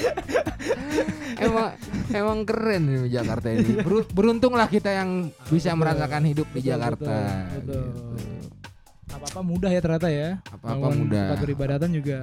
emang 1.44 1.66
emang 2.10 2.38
keren 2.44 2.82
nih 2.86 3.20
Jakarta 3.20 3.46
ini. 3.50 3.80
Beru- 3.80 4.08
Beruntunglah 4.10 4.66
kita 4.66 4.90
yang 4.92 5.30
bisa 5.48 5.72
Betul. 5.72 5.80
merasakan 5.80 6.22
hidup 6.26 6.48
di 6.52 6.60
Jakarta. 6.62 7.14
betul, 7.54 7.56
betul. 7.56 7.56
gitu. 7.56 7.80
Apa-apa 9.10 9.40
mudah 9.42 9.70
ya 9.70 9.80
ternyata 9.82 10.08
ya. 10.08 10.28
Apa-apa 10.48 10.86
mudah. 10.94 11.24
Tempat 11.28 11.38
beribadatan 11.42 11.90
juga 11.90 12.18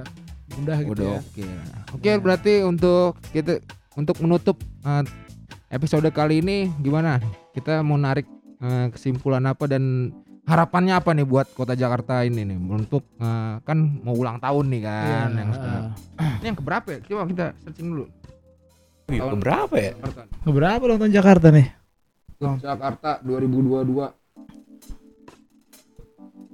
mudah 0.56 0.76
gitu 0.80 0.92
Udah 0.96 1.06
ya. 1.06 1.18
oke. 1.20 1.46
Oke, 1.94 2.10
berarti 2.18 2.52
untuk 2.64 3.12
kita 3.30 3.60
untuk 3.94 4.16
menutup 4.24 4.56
uh, 4.82 5.04
episode 5.68 6.08
kali 6.10 6.40
ini 6.40 6.72
gimana? 6.80 7.20
Kita 7.52 7.84
mau 7.84 8.00
narik 8.00 8.24
uh, 8.62 8.88
kesimpulan 8.90 9.44
apa 9.44 9.68
dan 9.68 10.14
harapannya 10.48 10.96
apa 10.96 11.12
nih 11.12 11.28
buat 11.28 11.52
kota 11.52 11.76
Jakarta 11.76 12.24
ini 12.24 12.40
nih 12.40 12.56
untuk 12.56 13.04
uh, 13.20 13.60
kan 13.60 13.76
mau 14.00 14.16
ulang 14.16 14.40
tahun 14.40 14.64
nih 14.72 14.80
kan 14.80 15.28
Iya, 15.28 15.44
yang 15.44 15.50
ah. 15.52 15.92
Ini 16.40 16.46
yang 16.48 16.58
keberapa 16.58 16.88
ya? 16.88 16.98
Coba 17.04 17.22
kita 17.28 17.46
searching 17.60 17.88
dulu. 17.92 18.04
Wih, 19.08 19.20
Tahun- 19.20 19.40
berapa 19.40 19.74
ya? 19.76 19.92
Jakarta. 19.92 20.20
Berapa 20.48 20.82
ulang 20.82 20.98
tahun 20.98 21.12
Jakarta 21.12 21.46
nih? 21.52 21.68
Jakarta 22.38 23.10
2022. 23.20 24.08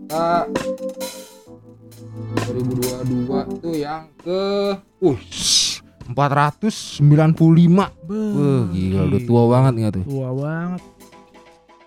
Kita 0.04 0.26
2022 2.44 3.62
tuh 3.62 3.74
yang 3.78 4.10
ke 4.18 4.42
uh 5.00 5.18
495. 6.04 6.92
Wah, 8.04 8.62
gila 8.68 9.00
udah 9.08 9.20
tua 9.24 9.42
banget 9.48 9.72
nggak 9.80 9.92
tuh? 9.96 10.04
Tua 10.04 10.30
banget. 10.36 10.82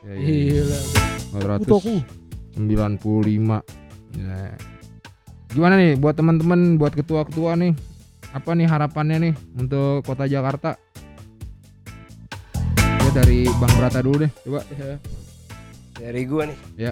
Ya, 0.08 0.14
iya. 0.16 0.64
Gila. 0.64 0.80
Kutoku. 1.60 2.00
495. 2.56 3.60
Ya. 4.16 4.56
Gimana 5.52 5.76
nih 5.76 6.00
buat 6.00 6.16
teman-teman, 6.16 6.80
buat 6.80 6.96
ketua-ketua 6.96 7.60
nih? 7.60 7.76
Apa 8.32 8.56
nih 8.56 8.68
harapannya 8.72 9.18
nih 9.20 9.34
untuk 9.60 10.08
Kota 10.08 10.24
Jakarta? 10.24 10.80
Ya 12.80 13.10
dari 13.12 13.52
Bang 13.60 13.74
Brata 13.76 14.00
dulu 14.00 14.24
deh, 14.24 14.32
coba. 14.48 14.64
Dari 16.00 16.22
gua 16.24 16.44
nih. 16.48 16.58
Ya. 16.80 16.92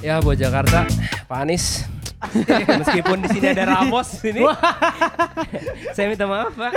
Ya 0.00 0.16
buat 0.24 0.40
Jakarta, 0.40 0.88
Pak 1.28 1.38
Anies 1.44 1.84
Meskipun 2.80 3.24
di 3.24 3.28
sini 3.32 3.46
ada 3.52 3.64
Ramos 3.64 4.20
ini. 4.24 4.44
saya 5.96 6.06
minta 6.12 6.28
maaf, 6.28 6.52
Pak. 6.52 6.72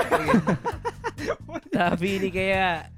Tapi 1.75 2.07
ini 2.19 2.29
kayak 2.31 2.92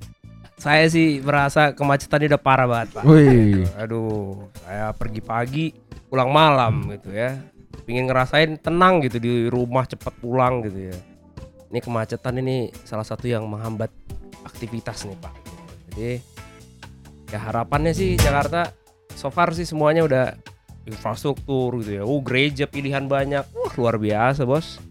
saya 0.56 0.88
sih 0.88 1.20
merasa 1.20 1.76
kemacetan 1.76 2.24
ini 2.24 2.32
udah 2.32 2.42
parah 2.42 2.68
banget, 2.68 2.90
Pak. 2.96 3.04
Wih. 3.04 3.68
Aduh, 3.76 4.48
saya 4.64 4.96
pergi 4.96 5.22
pagi, 5.22 5.66
pulang 6.08 6.32
malam 6.32 6.90
gitu 6.96 7.12
ya. 7.12 7.38
Pingin 7.86 8.10
ngerasain 8.10 8.58
tenang 8.58 9.04
gitu 9.06 9.22
di 9.22 9.46
rumah 9.52 9.86
cepat 9.86 10.16
pulang 10.18 10.66
gitu 10.66 10.90
ya. 10.90 10.98
Ini 11.70 11.80
kemacetan 11.84 12.40
ini 12.42 12.74
salah 12.88 13.06
satu 13.06 13.28
yang 13.30 13.46
menghambat 13.46 13.94
aktivitas 14.48 15.06
nih 15.06 15.18
Pak. 15.20 15.34
Jadi 15.92 16.12
ya 17.30 17.40
harapannya 17.42 17.94
sih 17.94 18.18
Jakarta 18.18 18.72
so 19.14 19.30
far 19.30 19.54
sih 19.54 19.68
semuanya 19.68 20.02
udah 20.08 20.34
infrastruktur 20.90 21.78
gitu 21.84 22.02
ya. 22.02 22.04
Oh 22.08 22.22
gereja 22.26 22.66
pilihan 22.66 23.06
banyak, 23.06 23.44
wah 23.54 23.74
luar 23.78 24.02
biasa 24.02 24.50
bos. 24.50 24.82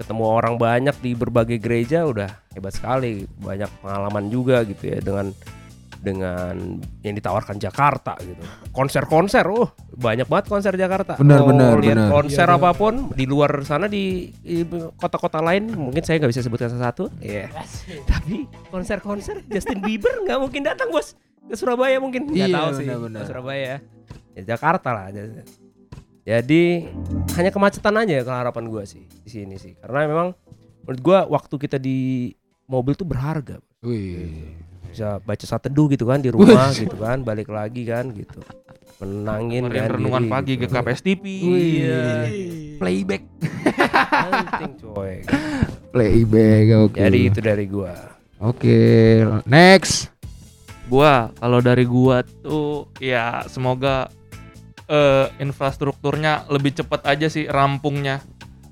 Ketemu 0.00 0.24
orang 0.24 0.56
banyak 0.56 0.96
di 1.04 1.12
berbagai 1.12 1.60
gereja 1.60 2.08
udah 2.08 2.39
hebat 2.52 2.72
sekali. 2.72 3.24
Banyak 3.38 3.70
pengalaman 3.80 4.26
juga 4.26 4.62
gitu 4.62 4.86
ya 4.86 4.98
dengan 4.98 5.30
dengan 6.00 6.80
yang 7.04 7.12
ditawarkan 7.12 7.60
Jakarta 7.60 8.16
gitu. 8.24 8.40
Konser-konser, 8.72 9.44
uh 9.44 9.68
banyak 9.92 10.24
banget 10.24 10.46
konser 10.48 10.72
Jakarta. 10.72 11.20
Benar, 11.20 11.44
Mau 11.44 11.52
benar, 11.52 11.76
lihat 11.76 11.96
benar. 12.00 12.08
konser 12.10 12.48
Iya, 12.48 12.56
iya. 12.56 12.60
apa 12.64 12.70
pun 12.72 12.94
di 13.12 13.24
luar 13.28 13.52
sana 13.62 13.84
di, 13.84 14.32
di 14.40 14.64
kota-kota 14.96 15.44
lain 15.44 15.68
mungkin 15.76 16.00
saya 16.00 16.16
nggak 16.16 16.32
bisa 16.32 16.40
sebutkan 16.40 16.72
satu. 16.72 17.12
Iya. 17.20 17.52
Tapi 18.08 18.48
konser-konser 18.72 19.44
Justin 19.44 19.84
Bieber 19.84 20.24
nggak 20.24 20.40
mungkin 20.40 20.64
datang 20.64 20.88
bos 20.88 21.12
ke 21.44 21.52
Surabaya 21.52 22.00
mungkin 22.00 22.32
nggak 22.32 22.48
Iya, 22.48 22.56
tahu 22.56 22.68
sih 22.80 22.86
benar-benar. 22.88 23.20
ke 23.20 23.24
Surabaya. 23.28 23.74
Ya 24.32 24.42
Jakarta 24.56 24.88
lah. 24.96 25.06
Jadi 26.24 26.62
hanya 27.36 27.50
kemacetan 27.52 27.94
aja 27.96 28.24
kalau 28.24 28.38
harapan 28.40 28.64
gua 28.72 28.82
sih 28.88 29.04
di 29.04 29.28
sini 29.28 29.60
sih. 29.60 29.76
Karena 29.76 30.08
memang 30.08 30.28
menurut 30.84 31.00
gua 31.04 31.28
waktu 31.28 31.54
kita 31.60 31.76
di 31.76 32.32
mobil 32.70 32.94
tuh 32.94 33.02
berharga 33.04 33.58
Wih. 33.82 34.54
bisa 34.86 35.18
baca 35.20 35.42
saat 35.42 35.66
teduh 35.66 35.90
gitu 35.90 36.06
kan 36.06 36.22
di 36.22 36.30
rumah 36.30 36.70
gitu 36.70 36.94
kan 36.94 37.26
balik 37.26 37.50
lagi 37.50 37.82
kan 37.82 38.14
gitu 38.14 38.38
menangin 39.00 39.66
Kemarin 39.66 39.80
kan 39.80 39.90
renungan 39.96 40.22
diri 40.22 40.30
pagi 40.30 40.52
gitu. 40.60 40.72
GKPS 40.76 41.00
TV. 41.02 41.24
iya 41.40 42.04
Playback. 42.78 43.22
penting 44.30 44.72
coy 44.78 45.14
Playback. 45.90 46.64
Oke. 46.86 47.00
jadi 47.00 47.18
itu 47.26 47.40
dari 47.42 47.66
gua 47.66 47.94
Oke, 48.40 49.20
next. 49.44 50.08
Gua 50.88 51.28
kalau 51.36 51.60
dari 51.60 51.84
gua 51.84 52.24
tuh 52.24 52.88
ya 52.96 53.44
semoga 53.44 54.08
eh, 54.88 55.28
infrastrukturnya 55.36 56.48
lebih 56.48 56.72
cepat 56.72 57.04
aja 57.04 57.28
sih 57.28 57.44
rampungnya. 57.44 58.24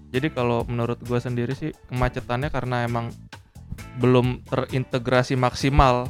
Jadi 0.08 0.32
kalau 0.32 0.64
menurut 0.64 0.96
gua 1.04 1.20
sendiri 1.20 1.52
sih 1.52 1.76
kemacetannya 1.92 2.48
karena 2.48 2.88
emang 2.88 3.12
belum 3.98 4.46
terintegrasi 4.46 5.34
maksimal 5.34 6.06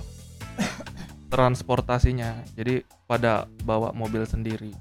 transportasinya. 1.32 2.44
Jadi 2.56 2.84
pada 3.08 3.48
bawa 3.64 3.92
mobil 3.92 4.24
sendiri. 4.24 4.72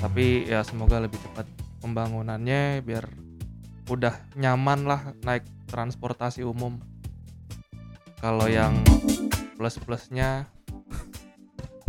Tapi 0.00 0.48
ya 0.48 0.64
semoga 0.64 1.00
lebih 1.00 1.20
cepat 1.20 1.44
pembangunannya 1.84 2.80
biar 2.80 3.04
udah 3.92 4.16
nyaman 4.40 4.88
lah 4.88 5.00
naik 5.20 5.44
transportasi 5.68 6.40
umum. 6.44 6.80
Kalau 8.20 8.48
yang 8.48 8.80
plus-plusnya 9.60 10.48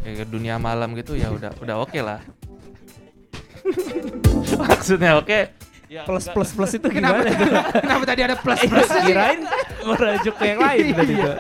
kayak 0.04 0.28
dunia 0.28 0.60
malam 0.60 0.92
gitu 1.00 1.16
ya 1.16 1.32
udah 1.32 1.56
udah 1.64 1.76
oke 1.80 2.00
lah. 2.04 2.20
Maksudnya 4.62 5.16
oke. 5.16 5.65
Ya, 5.86 6.02
plus 6.04 6.26
enggak- 6.26 6.34
plus 6.34 6.50
plus 6.52 6.72
itu 6.74 6.88
Kenapa, 6.90 7.22
gimana 7.22 7.62
kenapa 7.72 8.04
tadi 8.04 8.22
ada 8.22 8.36
plus 8.36 8.58
Eh, 8.58 8.66
plus? 8.66 8.90
kirain 9.02 9.40
merujuk 9.82 10.34
ke 10.34 10.46
yang 10.48 10.60
lain 10.60 10.84
tadi 10.92 11.14
tuh. 11.16 11.36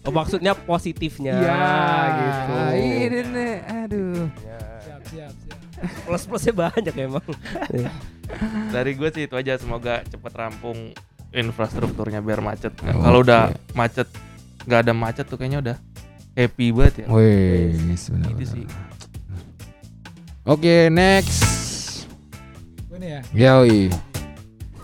Oh, 0.00 0.12
maksudnya 0.12 0.52
positifnya 0.54 1.32
Iya, 1.34 1.60
gitu. 2.14 2.52
Ini 2.74 3.20
nih, 3.26 3.54
aduh. 3.66 4.24
Siap, 4.78 5.02
siap, 5.06 5.32
siap. 5.38 5.58
Plus 6.02 6.22
plusnya 6.24 6.54
banyak 6.54 6.94
emang. 6.94 7.24
dari 8.68 8.92
gue 8.92 9.08
sih 9.08 9.24
itu 9.24 9.34
aja 9.34 9.56
semoga 9.56 10.04
cepet 10.04 10.32
rampung 10.34 10.92
infrastrukturnya 11.30 12.20
biar 12.20 12.40
macet 12.40 12.72
Oke. 12.74 12.92
kalau 12.92 13.20
udah 13.20 13.48
macet 13.72 14.04
nggak 14.64 14.80
ada 14.82 14.92
macet 14.92 15.24
tuh 15.24 15.36
kayaknya 15.36 15.60
udah 15.62 15.76
happy 16.34 16.68
banget 16.68 16.94
ya 16.98 17.06
Wih, 17.08 17.72
itu 17.88 18.12
benar-benar. 18.12 18.44
sih 18.46 18.64
Oke, 20.44 20.88
next. 20.88 21.57
Nih 22.98 23.08
ya. 23.08 23.20
Yoi. 23.32 23.88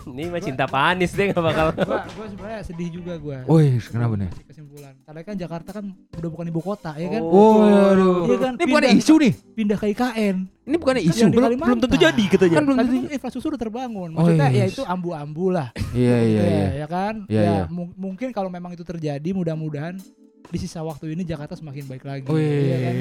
Ini 0.05 0.29
mah 0.29 0.37
cinta 0.39 0.65
panis 0.65 1.11
deh 1.11 1.27
nggak 1.27 1.43
bakal. 1.43 1.67
Gua, 1.75 2.05
gua 2.05 2.25
sebenarnya 2.29 2.61
sedih 2.61 2.89
juga 2.93 3.17
gua. 3.17 3.41
Wih, 3.49 3.81
kenapa 3.81 4.13
nih? 4.15 4.29
Kesimpulan. 4.45 4.93
Karena 5.01 5.21
kan 5.21 5.33
Jakarta 5.35 5.69
kan 5.73 5.85
udah 6.13 6.29
bukan 6.29 6.45
ibu 6.45 6.61
kota, 6.61 6.93
ya 6.93 7.09
kan? 7.09 7.21
Oh. 7.21 7.65
Waduh. 7.65 8.15
Iya 8.23 8.37
kan? 8.39 8.53
Ini 8.55 8.65
bukan 8.69 8.83
isu 8.95 9.13
nih. 9.17 9.33
Pindah 9.51 9.75
ke 9.75 9.85
IKN. 9.91 10.35
Ini 10.45 10.75
bukan 10.77 10.95
isu. 11.01 11.25
Di 11.25 11.33
Belum, 11.33 11.57
belum 11.57 11.79
tentu 11.81 11.97
jadi 11.97 12.23
katanya. 12.29 12.53
kan 12.53 12.63
belum 12.63 12.77
Tapi 12.77 12.87
tentu. 12.87 13.01
kan 13.01 13.11
infrastruktur 13.11 13.49
udah 13.51 13.61
terbangun. 13.61 14.09
Oh, 14.11 14.17
Maksudnya 14.21 14.47
ya 14.47 14.63
yes. 14.63 14.71
itu 14.71 14.83
ambu-ambu 14.85 15.45
lah. 15.49 15.67
Iya, 15.91 16.17
iya, 16.21 16.37
Ya, 16.37 16.45
iya. 16.45 16.67
ya 16.77 16.87
kan? 16.87 17.13
Iya, 17.25 17.41
ya 17.41 17.51
iya. 17.51 17.63
mu- 17.67 17.95
mungkin 17.95 18.29
kalau 18.29 18.47
memang 18.47 18.71
itu 18.71 18.85
terjadi 18.85 19.29
mudah-mudahan 19.31 19.97
di 20.45 20.57
sisa 20.61 20.79
waktu 20.79 21.11
ini 21.11 21.25
Jakarta 21.25 21.57
semakin 21.57 21.83
baik 21.83 22.05
lagi. 22.05 22.29
Iya 22.29 22.77
kan? 22.79 22.93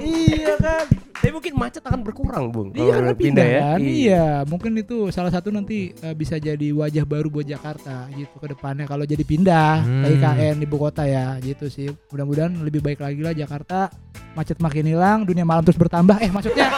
Iya 0.00 0.54
kan? 0.56 0.86
Tapi 1.32 1.40
mungkin 1.40 1.56
macet 1.56 1.80
akan 1.80 2.00
berkurang, 2.04 2.44
Bung. 2.52 2.76
Iya 2.76 2.92
karena 2.92 3.12
pindah, 3.16 3.46
ya. 3.46 3.60
kan? 3.64 3.78
Iya, 3.80 4.26
mungkin 4.44 4.76
itu 4.76 5.08
salah 5.08 5.32
satu 5.32 5.48
nanti 5.48 5.96
eh, 5.96 6.12
bisa 6.12 6.36
jadi 6.36 6.76
wajah 6.76 7.08
baru 7.08 7.32
buat 7.32 7.48
Jakarta 7.48 8.04
gitu 8.12 8.36
ke 8.36 8.52
depannya 8.52 8.84
kalau 8.84 9.08
jadi 9.08 9.24
pindah 9.24 9.80
ke 9.80 9.88
Hmm. 9.88 10.12
IKN 10.12 10.56
ibu 10.60 10.76
kota 10.76 11.08
ya 11.08 11.40
gitu 11.40 11.72
sih. 11.72 11.88
Mudah-mudahan 12.12 12.52
lebih 12.60 12.84
baik 12.84 13.00
lagi 13.00 13.24
lah 13.24 13.32
Jakarta. 13.32 13.88
Macet 14.36 14.60
makin 14.60 14.84
hilang, 14.84 15.24
dunia 15.24 15.48
malam 15.48 15.64
terus 15.64 15.80
bertambah. 15.80 16.20
Eh 16.20 16.28
maksudnya 16.28 16.68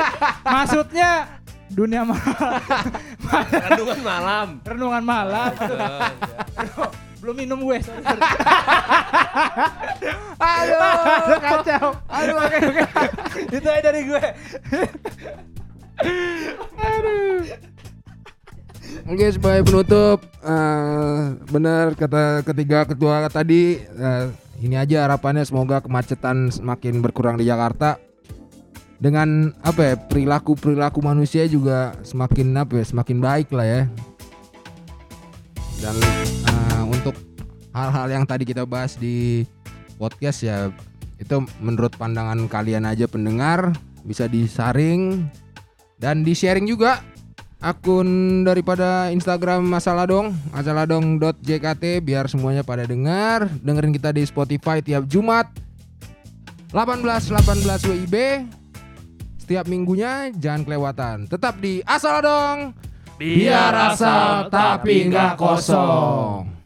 maksudnya 0.58 1.10
dunia 1.70 2.02
malam 2.10 2.26
Kandungan 3.46 4.00
malam. 4.02 4.46
renungan 4.66 5.04
malam. 5.06 5.50
Belum 7.20 7.36
minum 7.36 7.60
gue. 7.60 7.76
sorry, 7.84 8.00
sorry. 8.08 8.22
Aduh, 10.40 11.40
kacau. 11.40 11.86
Aduh, 12.08 12.36
oke 12.40 12.56
oke. 12.64 12.82
Itu 13.60 13.68
aja 13.68 13.82
dari 13.84 14.00
gue. 14.08 14.22
Oke 19.04 19.26
sebagai 19.36 19.62
penutup 19.68 20.24
eh, 20.40 21.22
benar 21.52 21.92
kata 21.92 22.40
ketiga 22.40 22.88
ketua 22.88 23.28
tadi 23.28 23.84
eh, 23.84 24.26
ini 24.64 24.76
aja 24.80 25.04
harapannya 25.04 25.44
semoga 25.44 25.84
kemacetan 25.84 26.48
semakin 26.48 27.04
berkurang 27.04 27.36
di 27.36 27.44
Jakarta 27.48 28.00
dengan 29.00 29.56
apa 29.64 29.80
ya 29.80 29.94
perilaku 29.96 30.56
perilaku 30.56 31.00
manusia 31.00 31.48
juga 31.48 31.96
semakin 32.04 32.64
apa 32.64 32.80
ya 32.80 32.84
semakin 32.84 33.18
baik 33.20 33.48
lah 33.52 33.66
ya 33.66 33.82
dan 35.80 35.96
untuk 35.96 36.79
hal-hal 37.70 38.06
yang 38.10 38.24
tadi 38.26 38.42
kita 38.46 38.66
bahas 38.66 38.98
di 38.98 39.46
podcast 40.00 40.42
ya 40.42 40.72
itu 41.20 41.44
menurut 41.60 41.92
pandangan 42.00 42.48
kalian 42.48 42.88
aja 42.88 43.04
pendengar 43.04 43.76
bisa 44.02 44.24
disaring 44.26 45.28
dan 46.00 46.24
di 46.24 46.32
sharing 46.32 46.64
juga 46.64 47.04
akun 47.60 48.40
daripada 48.48 49.12
Instagram 49.12 49.68
Masalah 49.68 50.08
Dong 50.08 50.32
masaladong.jkt 50.56 52.00
biar 52.00 52.24
semuanya 52.26 52.64
pada 52.64 52.88
dengar. 52.88 53.52
Dengerin 53.60 53.92
kita 53.92 54.16
di 54.16 54.24
Spotify 54.24 54.80
tiap 54.80 55.04
Jumat 55.04 55.52
18 56.72 57.04
18 57.04 57.90
WIB 57.92 58.16
setiap 59.36 59.68
minggunya 59.68 60.32
jangan 60.40 60.64
kelewatan. 60.64 61.16
Tetap 61.28 61.60
di 61.60 61.84
Asal 61.84 62.24
Dong 62.24 62.58
biar 63.20 63.92
asal 63.92 64.48
tapi 64.48 65.12
nggak 65.12 65.36
kosong 65.36 66.59